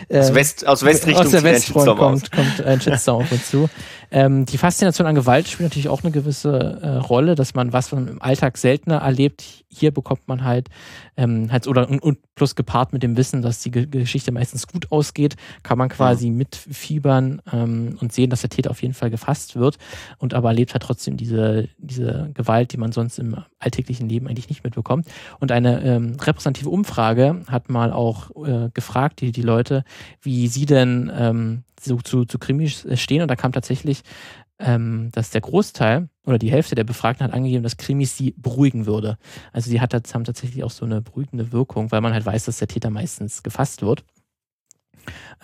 aus, 0.10 0.30
ähm, 0.30 0.36
West, 0.36 0.68
aus 0.68 0.84
Westrichtung 0.86 1.26
aus 1.26 1.32
der 1.32 1.44
Westfront 1.44 1.98
kommt, 1.98 2.32
kommt 2.32 2.62
ein 2.62 2.82
Shitstorm 2.82 3.24
auf 3.24 3.32
uns 3.32 3.50
zu. 3.50 3.70
Ähm, 4.12 4.46
die 4.46 4.58
Faszination 4.58 5.08
an 5.08 5.16
Gewalt 5.16 5.48
spielt 5.48 5.70
natürlich 5.70 5.90
auch 5.90 6.04
eine 6.04 6.12
gewisse 6.12 6.80
äh, 6.82 6.88
Rolle, 6.98 7.36
dass 7.36 7.54
man 7.54 7.74
was 7.74 7.92
man 7.92 8.08
im 8.08 8.22
Alltag 8.22 8.58
seltener 8.58 8.98
erlebt. 8.98 9.44
Hier 9.70 9.92
bekommt 9.92 10.28
man 10.28 10.44
halt, 10.44 10.70
ähm, 11.18 11.52
halt 11.52 11.68
oder 11.68 11.90
und 11.90 12.20
plus 12.36 12.56
gepaart 12.56 12.94
mit 12.94 13.04
dem 13.04 13.18
Wissen, 13.18 13.42
dass 13.42 13.60
die 13.60 13.72
Geschichte 13.72 14.32
meistens 14.32 14.68
gut 14.68 14.92
ausgeht, 14.92 15.36
kann 15.64 15.78
man 15.78 15.90
quasi 15.90 16.30
mhm. 16.30 16.38
mitfiebern 16.38 17.42
ähm, 17.52 17.98
und 18.00 18.14
sehen, 18.14 18.30
dass 18.30 18.42
der 18.42 18.50
Täter 18.50 18.72
auf 18.72 18.82
jeden 18.82 18.94
Fall 18.94 19.10
gefasst 19.10 19.56
wird 19.56 19.78
und 20.18 20.34
aber 20.34 20.50
erlebt 20.50 20.74
halt 20.74 20.84
trotzdem 20.84 21.18
diese, 21.18 21.70
diese 21.78 22.32
Gewalt, 22.34 22.74
die 22.74 22.78
man 22.78 22.92
sonst 22.92 23.20
im 23.20 23.38
alltäglichen 23.60 24.10
Leben 24.10 24.28
eigentlich 24.28 24.50
nicht 24.50 24.64
mitbekommt. 24.64 25.08
Und 25.40 25.52
eine 25.52 25.84
ähm, 25.84 26.18
repräsentative 26.20 26.70
Umfrage 26.70 27.42
hat 27.48 27.70
mal 27.70 27.92
auch 27.92 28.32
äh, 28.46 28.70
gefragt, 28.74 29.22
die, 29.22 29.32
die 29.32 29.42
Leute, 29.42 29.84
wie 30.22 30.48
sie 30.48 30.66
denn 30.66 31.12
ähm, 31.16 31.64
so 31.84 31.98
zu, 31.98 32.26
zu 32.26 32.40
Krimis 32.40 32.88
stehen. 32.96 33.22
Und 33.22 33.28
da 33.28 33.36
kam 33.36 33.52
tatsächlich, 33.52 34.02
ähm, 34.60 35.10
dass 35.12 35.30
der 35.32 35.42
Großteil 35.42 36.10
oder 36.26 36.38
die 36.38 36.52
Hälfte 36.52 36.76
der 36.76 36.84
Befragten 36.84 37.26
hat 37.26 37.34
angegeben, 37.34 37.64
dass 37.64 37.78
Krimis 37.78 38.18
sie 38.18 38.34
beruhigen 38.38 38.86
würde. 38.86 39.18
Also 39.52 39.70
die 39.70 39.82
hat, 39.82 39.94
haben 39.94 40.24
tatsächlich 40.24 40.64
auch 40.64 40.72
so 40.72 40.86
eine 40.86 41.02
beruhigende 41.02 41.52
Wirkung, 41.52 41.92
weil 41.92 42.02
man 42.02 42.14
halt 42.14 42.26
weiß, 42.26 42.46
dass 42.46 42.60
der 42.60 42.68
Täter 42.68 42.90
meistens 42.90 43.44
gefasst 43.44 43.82
wird. 43.82 44.04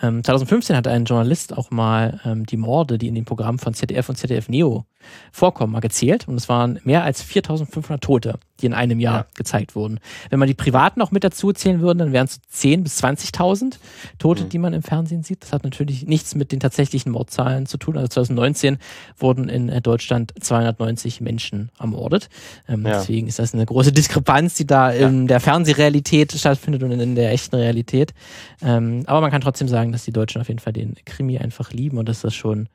Ähm, 0.00 0.24
2015 0.24 0.76
hat 0.76 0.86
ein 0.86 1.04
Journalist 1.04 1.56
auch 1.56 1.70
mal 1.70 2.20
ähm, 2.24 2.46
die 2.46 2.56
Morde, 2.56 2.96
die 2.96 3.08
in 3.08 3.14
dem 3.14 3.26
Programm 3.26 3.58
von 3.58 3.74
ZDF 3.74 4.08
und 4.08 4.16
ZDF 4.16 4.48
Neo 4.48 4.86
vorkommen, 5.32 5.72
mal 5.72 5.80
gezählt. 5.80 6.28
Und 6.28 6.36
es 6.36 6.48
waren 6.48 6.80
mehr 6.84 7.04
als 7.04 7.22
4500 7.22 8.02
Tote, 8.02 8.38
die 8.60 8.66
in 8.66 8.74
einem 8.74 9.00
Jahr 9.00 9.18
ja. 9.18 9.26
gezeigt 9.34 9.74
wurden. 9.74 10.00
Wenn 10.28 10.38
man 10.38 10.48
die 10.48 10.54
privaten 10.54 11.00
auch 11.02 11.10
mit 11.10 11.24
dazu 11.24 11.52
zählen 11.52 11.80
würde, 11.80 11.98
dann 11.98 12.12
wären 12.12 12.26
es 12.26 12.40
10.000 12.52 12.82
bis 12.82 13.02
20.000 13.02 13.78
Tote, 14.18 14.44
mhm. 14.44 14.48
die 14.48 14.58
man 14.58 14.72
im 14.72 14.82
Fernsehen 14.82 15.22
sieht. 15.22 15.42
Das 15.42 15.52
hat 15.52 15.64
natürlich 15.64 16.06
nichts 16.06 16.34
mit 16.34 16.52
den 16.52 16.60
tatsächlichen 16.60 17.12
Mordzahlen 17.12 17.66
zu 17.66 17.78
tun. 17.78 17.96
Also 17.96 18.08
2019 18.08 18.78
wurden 19.18 19.48
in 19.48 19.68
äh, 19.68 19.80
Deutschland 19.80 20.32
290 20.40 21.20
Menschen 21.20 21.70
ermordet. 21.78 22.28
Ähm, 22.68 22.84
ja. 22.86 22.98
Deswegen 22.98 23.26
ist 23.26 23.38
das 23.38 23.54
eine 23.54 23.66
große 23.66 23.92
Diskrepanz, 23.92 24.54
die 24.54 24.66
da 24.66 24.92
ja. 24.92 25.08
in 25.08 25.26
der 25.26 25.40
Fernsehrealität 25.40 26.32
stattfindet 26.32 26.82
und 26.82 26.92
in 26.92 27.14
der 27.14 27.32
echten 27.32 27.56
Realität. 27.56 28.12
Ähm, 28.62 29.04
aber 29.06 29.20
man 29.20 29.30
kann 29.30 29.40
trotzdem 29.40 29.68
sagen, 29.68 29.92
dass 29.92 30.04
die 30.04 30.12
Deutschen 30.12 30.40
auf 30.40 30.48
jeden 30.48 30.60
Fall 30.60 30.72
den 30.72 30.96
Krimi 31.04 31.38
einfach 31.38 31.72
lieben 31.72 31.98
und 31.98 32.08
dass 32.08 32.20
das 32.20 32.34
schon 32.34 32.68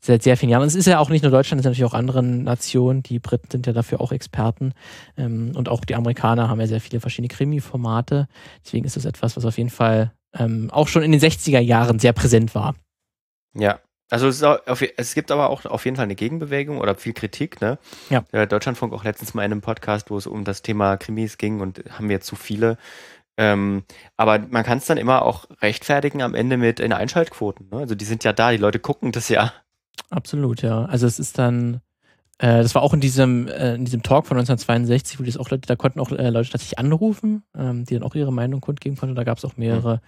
seit 0.00 0.22
sehr 0.22 0.36
vielen 0.36 0.50
Jahren. 0.50 0.62
Und 0.62 0.68
es 0.68 0.74
ist 0.74 0.86
ja 0.86 0.98
auch 0.98 1.10
nicht 1.10 1.22
nur 1.22 1.30
Deutschland, 1.30 1.60
es 1.60 1.64
sind 1.64 1.72
natürlich 1.72 1.90
auch 1.90 1.96
andere 1.96 2.22
Nationen. 2.22 3.02
Die 3.02 3.18
Briten 3.18 3.50
sind 3.50 3.66
ja 3.66 3.72
dafür 3.72 4.00
auch 4.00 4.12
Experten. 4.12 4.72
Ähm, 5.16 5.52
und 5.54 5.68
auch 5.68 5.84
die 5.84 5.94
Amerikaner 5.94 6.48
haben 6.48 6.60
ja 6.60 6.66
sehr 6.66 6.80
viele 6.80 7.00
verschiedene 7.00 7.28
Krimi-Formate. 7.28 8.26
Deswegen 8.64 8.84
ist 8.84 8.96
das 8.96 9.04
etwas, 9.04 9.36
was 9.36 9.44
auf 9.44 9.58
jeden 9.58 9.70
Fall 9.70 10.12
ähm, 10.34 10.70
auch 10.70 10.88
schon 10.88 11.02
in 11.02 11.12
den 11.12 11.20
60er 11.20 11.60
Jahren 11.60 11.98
sehr 11.98 12.12
präsent 12.12 12.54
war. 12.54 12.74
Ja, 13.54 13.80
also 14.10 14.26
es, 14.26 14.42
auf, 14.42 14.82
es, 14.82 15.14
gibt 15.14 15.30
aber 15.30 15.50
auch 15.50 15.64
auf 15.66 15.84
jeden 15.84 15.96
Fall 15.96 16.04
eine 16.04 16.16
Gegenbewegung 16.16 16.78
oder 16.78 16.96
viel 16.96 17.12
Kritik. 17.12 17.60
Ne? 17.60 17.78
Ja. 18.10 18.24
Der 18.32 18.46
Deutschlandfunk 18.46 18.92
auch 18.92 19.04
letztens 19.04 19.34
mal 19.34 19.44
in 19.44 19.52
einem 19.52 19.60
Podcast, 19.60 20.10
wo 20.10 20.16
es 20.16 20.26
um 20.26 20.44
das 20.44 20.62
Thema 20.62 20.96
Krimis 20.96 21.38
ging 21.38 21.60
und 21.60 21.84
haben 21.90 22.08
wir 22.08 22.20
zu 22.20 22.34
viele. 22.34 22.76
Ähm, 23.36 23.84
aber 24.16 24.38
man 24.38 24.64
kann 24.64 24.78
es 24.78 24.86
dann 24.86 24.98
immer 24.98 25.22
auch 25.22 25.46
rechtfertigen 25.62 26.22
am 26.22 26.34
Ende 26.34 26.56
mit 26.56 26.80
in 26.80 26.92
Einschaltquoten. 26.92 27.68
Ne? 27.70 27.78
Also 27.78 27.94
die 27.94 28.04
sind 28.04 28.24
ja 28.24 28.32
da, 28.32 28.50
die 28.50 28.56
Leute 28.56 28.80
gucken 28.80 29.12
das 29.12 29.28
ja. 29.28 29.52
Absolut, 30.08 30.62
ja. 30.62 30.84
Also 30.86 31.06
es 31.06 31.18
ist 31.18 31.38
dann, 31.38 31.80
äh, 32.38 32.62
das 32.62 32.74
war 32.74 32.82
auch 32.82 32.94
in 32.94 33.00
diesem, 33.00 33.48
äh, 33.48 33.74
in 33.74 33.84
diesem 33.84 34.02
Talk 34.02 34.26
von 34.26 34.38
1962, 34.38 35.20
wo 35.20 35.24
das 35.24 35.36
auch 35.36 35.50
Leute, 35.50 35.66
da 35.66 35.76
konnten 35.76 36.00
auch 36.00 36.10
äh, 36.10 36.30
Leute 36.30 36.50
tatsächlich 36.50 36.78
anrufen, 36.78 37.42
ähm, 37.54 37.84
die 37.84 37.94
dann 37.94 38.02
auch 38.02 38.14
ihre 38.14 38.32
Meinung 38.32 38.60
kundgeben 38.60 38.96
konnten. 38.96 39.14
Da 39.14 39.24
gab 39.24 39.38
es 39.38 39.44
auch 39.44 39.56
mehrere 39.58 40.00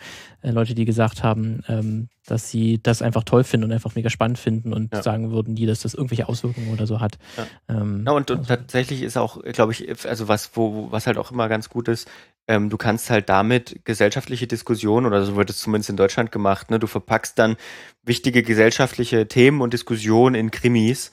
mhm. 0.42 0.52
Leute, 0.52 0.74
die 0.74 0.86
gesagt 0.86 1.22
haben, 1.22 1.62
ähm, 1.68 2.08
dass 2.26 2.50
sie 2.50 2.80
das 2.82 3.02
einfach 3.02 3.24
toll 3.24 3.44
finden 3.44 3.66
und 3.66 3.72
einfach 3.72 3.94
mega 3.94 4.08
spannend 4.08 4.38
finden 4.38 4.72
und 4.72 4.94
ja. 4.94 5.02
sagen 5.02 5.30
würden, 5.30 5.54
die, 5.54 5.66
dass 5.66 5.80
das 5.80 5.92
irgendwelche 5.92 6.28
Auswirkungen 6.28 6.72
oder 6.72 6.86
so 6.86 7.00
hat. 7.00 7.18
Ja, 7.36 7.46
ähm, 7.68 8.04
ja 8.06 8.12
und, 8.12 8.30
und 8.30 8.38
also. 8.38 8.48
tatsächlich 8.56 9.02
ist 9.02 9.16
auch, 9.18 9.42
glaube 9.42 9.72
ich, 9.72 10.06
also 10.06 10.28
was, 10.28 10.52
wo, 10.54 10.90
was 10.90 11.06
halt 11.06 11.18
auch 11.18 11.32
immer 11.32 11.48
ganz 11.48 11.68
gut 11.68 11.88
ist, 11.88 12.08
ähm, 12.48 12.70
du 12.70 12.76
kannst 12.76 13.10
halt 13.10 13.28
damit 13.28 13.84
gesellschaftliche 13.84 14.46
Diskussionen, 14.46 15.06
oder 15.06 15.24
so 15.24 15.36
wird 15.36 15.50
es 15.50 15.58
zumindest 15.58 15.90
in 15.90 15.96
Deutschland 15.96 16.32
gemacht, 16.32 16.70
ne? 16.70 16.78
du 16.78 16.86
verpackst 16.86 17.38
dann 17.38 17.56
wichtige 18.04 18.42
gesellschaftliche 18.42 19.28
Themen 19.28 19.60
und 19.60 19.72
Diskussionen 19.72 20.34
in 20.34 20.50
Krimis 20.50 21.12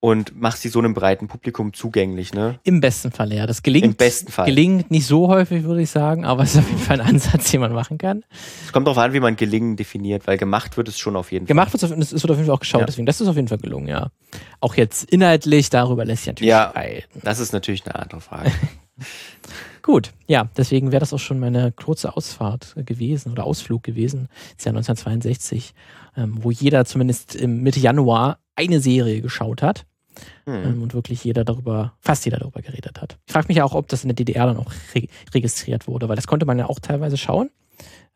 und 0.00 0.38
machst 0.40 0.62
sie 0.62 0.68
so 0.68 0.78
einem 0.78 0.94
breiten 0.94 1.26
Publikum 1.26 1.72
zugänglich, 1.72 2.34
ne? 2.34 2.60
Im 2.64 2.80
besten 2.80 3.10
Fall, 3.10 3.32
ja. 3.32 3.46
Das 3.46 3.62
gelingt. 3.62 3.84
Im 3.86 3.94
besten 3.94 4.30
Fall. 4.30 4.44
Gelingt 4.44 4.90
nicht 4.90 5.06
so 5.06 5.28
häufig, 5.28 5.64
würde 5.64 5.80
ich 5.82 5.90
sagen, 5.90 6.24
aber 6.24 6.42
es 6.42 6.54
ist 6.54 6.60
auf 6.60 6.68
jeden 6.68 6.82
Fall 6.82 7.00
ein 7.00 7.06
Ansatz, 7.14 7.50
den 7.50 7.60
man 7.60 7.72
machen 7.72 7.96
kann. 7.96 8.22
Es 8.64 8.72
kommt 8.72 8.86
darauf 8.86 8.98
an, 8.98 9.14
wie 9.14 9.20
man 9.20 9.36
gelingen 9.36 9.76
definiert, 9.76 10.26
weil 10.26 10.36
gemacht 10.36 10.76
wird 10.76 10.88
es 10.88 10.98
schon 10.98 11.16
auf 11.16 11.32
jeden 11.32 11.46
gemacht 11.46 11.70
Fall. 11.70 11.80
Gemacht 11.80 11.90
wird 11.98 12.02
es, 12.02 12.12
es 12.12 12.22
wird 12.22 12.30
auf 12.30 12.36
jeden 12.36 12.46
Fall 12.46 12.54
auch 12.54 12.60
geschaut, 12.60 12.80
ja. 12.82 12.86
deswegen, 12.86 13.06
das 13.06 13.20
ist 13.20 13.26
auf 13.26 13.36
jeden 13.36 13.48
Fall 13.48 13.58
gelungen, 13.58 13.88
ja. 13.88 14.10
Auch 14.60 14.74
jetzt 14.74 15.10
inhaltlich, 15.10 15.70
darüber 15.70 16.04
lässt 16.04 16.24
sich 16.24 16.28
natürlich 16.28 16.50
Ja, 16.50 16.66
reiten. 16.66 17.20
das 17.24 17.40
ist 17.40 17.52
natürlich 17.52 17.84
eine 17.86 17.96
andere 17.96 18.20
Frage. 18.20 18.52
Gut, 19.86 20.12
ja, 20.26 20.48
deswegen 20.56 20.90
wäre 20.90 20.98
das 20.98 21.12
auch 21.12 21.20
schon 21.20 21.38
meine 21.38 21.70
kurze 21.70 22.16
Ausfahrt 22.16 22.74
gewesen 22.74 23.30
oder 23.30 23.44
Ausflug 23.44 23.84
gewesen. 23.84 24.28
Das 24.56 24.64
Jahr 24.64 24.74
1962, 24.74 25.74
ähm, 26.16 26.38
wo 26.42 26.50
jeder 26.50 26.84
zumindest 26.84 27.40
Mitte 27.46 27.78
Januar 27.78 28.40
eine 28.56 28.80
Serie 28.80 29.20
geschaut 29.20 29.62
hat. 29.62 29.86
Hm. 30.46 30.82
und 30.82 30.94
wirklich 30.94 31.22
jeder 31.24 31.44
darüber, 31.44 31.92
fast 32.00 32.24
jeder 32.24 32.38
darüber 32.38 32.62
geredet 32.62 33.02
hat. 33.02 33.18
Ich 33.26 33.34
frage 33.34 33.48
mich 33.48 33.60
auch, 33.60 33.74
ob 33.74 33.86
das 33.88 34.02
in 34.02 34.08
der 34.08 34.14
DDR 34.14 34.46
dann 34.46 34.56
auch 34.56 34.72
re 34.94 35.08
registriert 35.34 35.86
wurde, 35.86 36.08
weil 36.08 36.16
das 36.16 36.26
konnte 36.26 36.46
man 36.46 36.58
ja 36.58 36.70
auch 36.70 36.80
teilweise 36.80 37.18
schauen. 37.18 37.50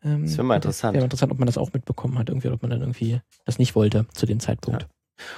Ähm, 0.03 0.23
das 0.25 0.35
wäre 0.35 0.43
mal 0.43 0.55
interessant. 0.55 0.95
Wäre 0.95 1.03
interessant, 1.03 1.31
ob 1.31 1.37
man 1.37 1.45
das 1.45 1.59
auch 1.59 1.71
mitbekommen 1.73 2.17
hat, 2.17 2.29
irgendwie, 2.29 2.47
oder 2.47 2.55
ob 2.55 2.63
man 2.63 2.71
dann 2.71 2.81
irgendwie 2.81 3.21
das 3.45 3.59
nicht 3.59 3.75
wollte 3.75 4.07
zu 4.13 4.25
dem 4.25 4.39
Zeitpunkt. 4.39 4.81
Ja. 4.81 4.87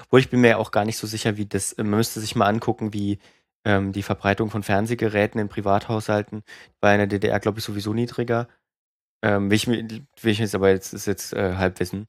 Obwohl 0.06 0.22
ich 0.22 0.30
bin 0.30 0.40
mir 0.40 0.52
ja 0.52 0.58
auch 0.58 0.72
gar 0.72 0.86
nicht 0.86 0.98
so 0.98 1.06
sicher, 1.06 1.36
wie 1.36 1.46
das, 1.46 1.76
man 1.76 1.90
müsste 1.90 2.22
sich 2.22 2.34
mal 2.34 2.48
angucken, 2.48 2.94
wie 2.94 3.20
ähm, 3.66 3.92
die 3.92 4.04
Verbreitung 4.04 4.50
von 4.50 4.64
Fernsehgeräten 4.64 5.40
in 5.40 5.50
Privathaushalten 5.50 6.44
war 6.82 6.94
in 6.94 7.00
der 7.00 7.08
DDR, 7.08 7.40
glaube 7.40 7.60
ich, 7.60 7.66
sowieso 7.66 7.94
niedriger. 7.94 8.48
Ähm, 9.22 9.50
will, 9.50 9.56
ich, 9.56 9.68
will 9.68 10.02
ich 10.24 10.40
jetzt 10.40 10.56
aber 10.56 10.70
jetzt, 10.70 10.94
ist 10.94 11.06
jetzt 11.06 11.34
äh, 11.34 11.56
Halbwissen 11.56 12.08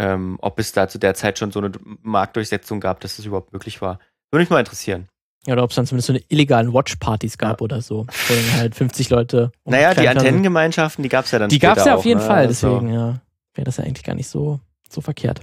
ähm, 0.00 0.38
ob 0.40 0.58
es 0.58 0.72
da 0.72 0.88
zu 0.88 0.98
der 0.98 1.14
Zeit 1.14 1.38
schon 1.38 1.52
so 1.52 1.60
eine 1.60 1.72
Marktdurchsetzung 2.02 2.80
gab, 2.80 3.00
dass 3.00 3.16
das 3.16 3.26
überhaupt 3.26 3.52
möglich 3.52 3.82
war. 3.82 3.98
Würde 4.30 4.42
mich 4.42 4.50
mal 4.50 4.60
interessieren. 4.60 5.08
Ja, 5.46 5.52
oder 5.52 5.64
ob 5.64 5.70
es 5.70 5.76
dann 5.76 5.86
zumindest 5.86 6.06
so 6.06 6.12
eine 6.14 6.22
illegalen 6.28 6.72
Watchpartys 6.72 7.36
gab 7.36 7.60
oder 7.60 7.82
so, 7.82 8.06
wo 8.06 8.34
dann 8.34 8.60
halt 8.60 8.74
50 8.74 9.10
Leute. 9.10 9.52
Naja, 9.64 9.94
die 9.94 10.08
Antennengemeinschaften, 10.08 11.02
die 11.02 11.08
gab 11.08 11.26
es 11.26 11.30
ja 11.30 11.38
dann 11.38 11.50
Die 11.50 11.58
gab 11.58 11.76
es 11.76 11.84
ja 11.84 11.94
auf 11.94 12.04
jeden 12.04 12.20
ne? 12.20 12.26
Fall, 12.26 12.46
deswegen, 12.46 12.88
also. 12.88 12.88
ja. 12.88 13.20
Wäre 13.54 13.64
das 13.64 13.76
ja 13.76 13.84
eigentlich 13.84 14.04
gar 14.04 14.14
nicht 14.14 14.28
so, 14.28 14.60
so 14.88 15.00
verkehrt. 15.00 15.40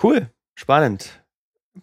Cool, 0.00 0.28
spannend. 0.54 1.23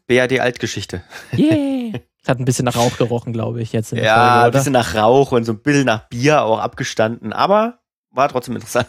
BAD 0.07 0.39
Altgeschichte. 0.39 1.03
Yeah. 1.37 1.99
Hat 2.27 2.39
ein 2.39 2.45
bisschen 2.45 2.65
nach 2.65 2.75
Rauch 2.75 2.97
gerochen, 2.97 3.33
glaube 3.33 3.61
ich, 3.61 3.73
jetzt. 3.73 3.91
Ja, 3.91 4.41
Folge, 4.41 4.45
ein 4.45 4.51
bisschen 4.51 4.73
nach 4.73 4.95
Rauch 4.95 5.31
und 5.31 5.43
so 5.43 5.53
ein 5.53 5.59
bisschen 5.59 5.85
nach 5.85 6.07
Bier 6.07 6.43
auch 6.43 6.59
abgestanden, 6.59 7.33
aber 7.33 7.79
war 8.11 8.29
trotzdem 8.29 8.55
interessant. 8.55 8.87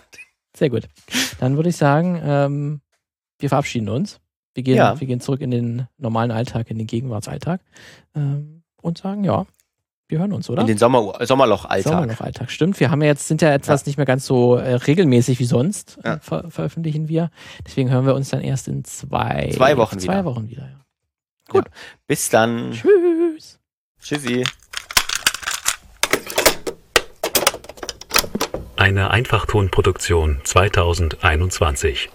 Sehr 0.55 0.69
gut. 0.69 0.89
Dann 1.41 1.57
würde 1.57 1.71
ich 1.71 1.77
sagen, 1.77 2.21
ähm, 2.23 2.81
wir 3.39 3.49
verabschieden 3.49 3.89
uns. 3.89 4.21
Wir 4.55 4.63
gehen, 4.63 4.77
ja. 4.77 5.01
wir 5.01 5.07
gehen 5.07 5.21
zurück 5.21 5.41
in 5.41 5.51
den 5.51 5.89
normalen 5.97 6.31
Alltag, 6.31 6.71
in 6.71 6.77
den 6.77 6.87
Gegenwartsalltag 6.87 7.63
ähm, 8.15 8.63
und 8.83 8.99
sagen, 8.99 9.25
ja, 9.25 9.47
wir 10.09 10.19
hören 10.19 10.35
uns, 10.35 10.51
oder? 10.51 10.61
In 10.61 10.67
den 10.67 10.77
Sommer, 10.77 11.15
Sommerloch-Alltag. 11.25 11.91
Sommerloch-Alltag, 11.91 12.51
stimmt. 12.51 12.79
Wir 12.79 12.91
haben 12.91 13.01
ja 13.01 13.09
jetzt, 13.09 13.29
sind 13.29 13.41
ja 13.41 13.51
etwas 13.51 13.81
ja. 13.81 13.89
nicht 13.89 13.97
mehr 13.97 14.05
ganz 14.05 14.27
so 14.27 14.57
äh, 14.57 14.75
regelmäßig 14.75 15.39
wie 15.39 15.47
sonst, 15.47 15.99
äh, 16.05 16.09
ja. 16.09 16.19
ver 16.19 16.51
veröffentlichen 16.51 17.09
wir. 17.09 17.31
Deswegen 17.67 17.89
hören 17.91 18.05
wir 18.05 18.15
uns 18.15 18.29
dann 18.29 18.43
erst 18.43 18.69
in 18.69 18.85
zwei, 18.85 19.51
zwei 19.55 19.79
Wochen 19.79 19.99
zwei 19.99 20.13
wieder. 20.13 20.25
Wochen 20.27 20.51
wieder, 20.51 20.63
ja. 20.65 20.82
Gut. 21.53 21.67
Bis 22.07 22.31
dann. 22.31 22.73
Tschüss. 22.73 23.59
Tschüssi. 24.01 24.45
Eine 28.77 29.11
Einfachtonproduktion 29.11 30.41
2021. 30.45 32.09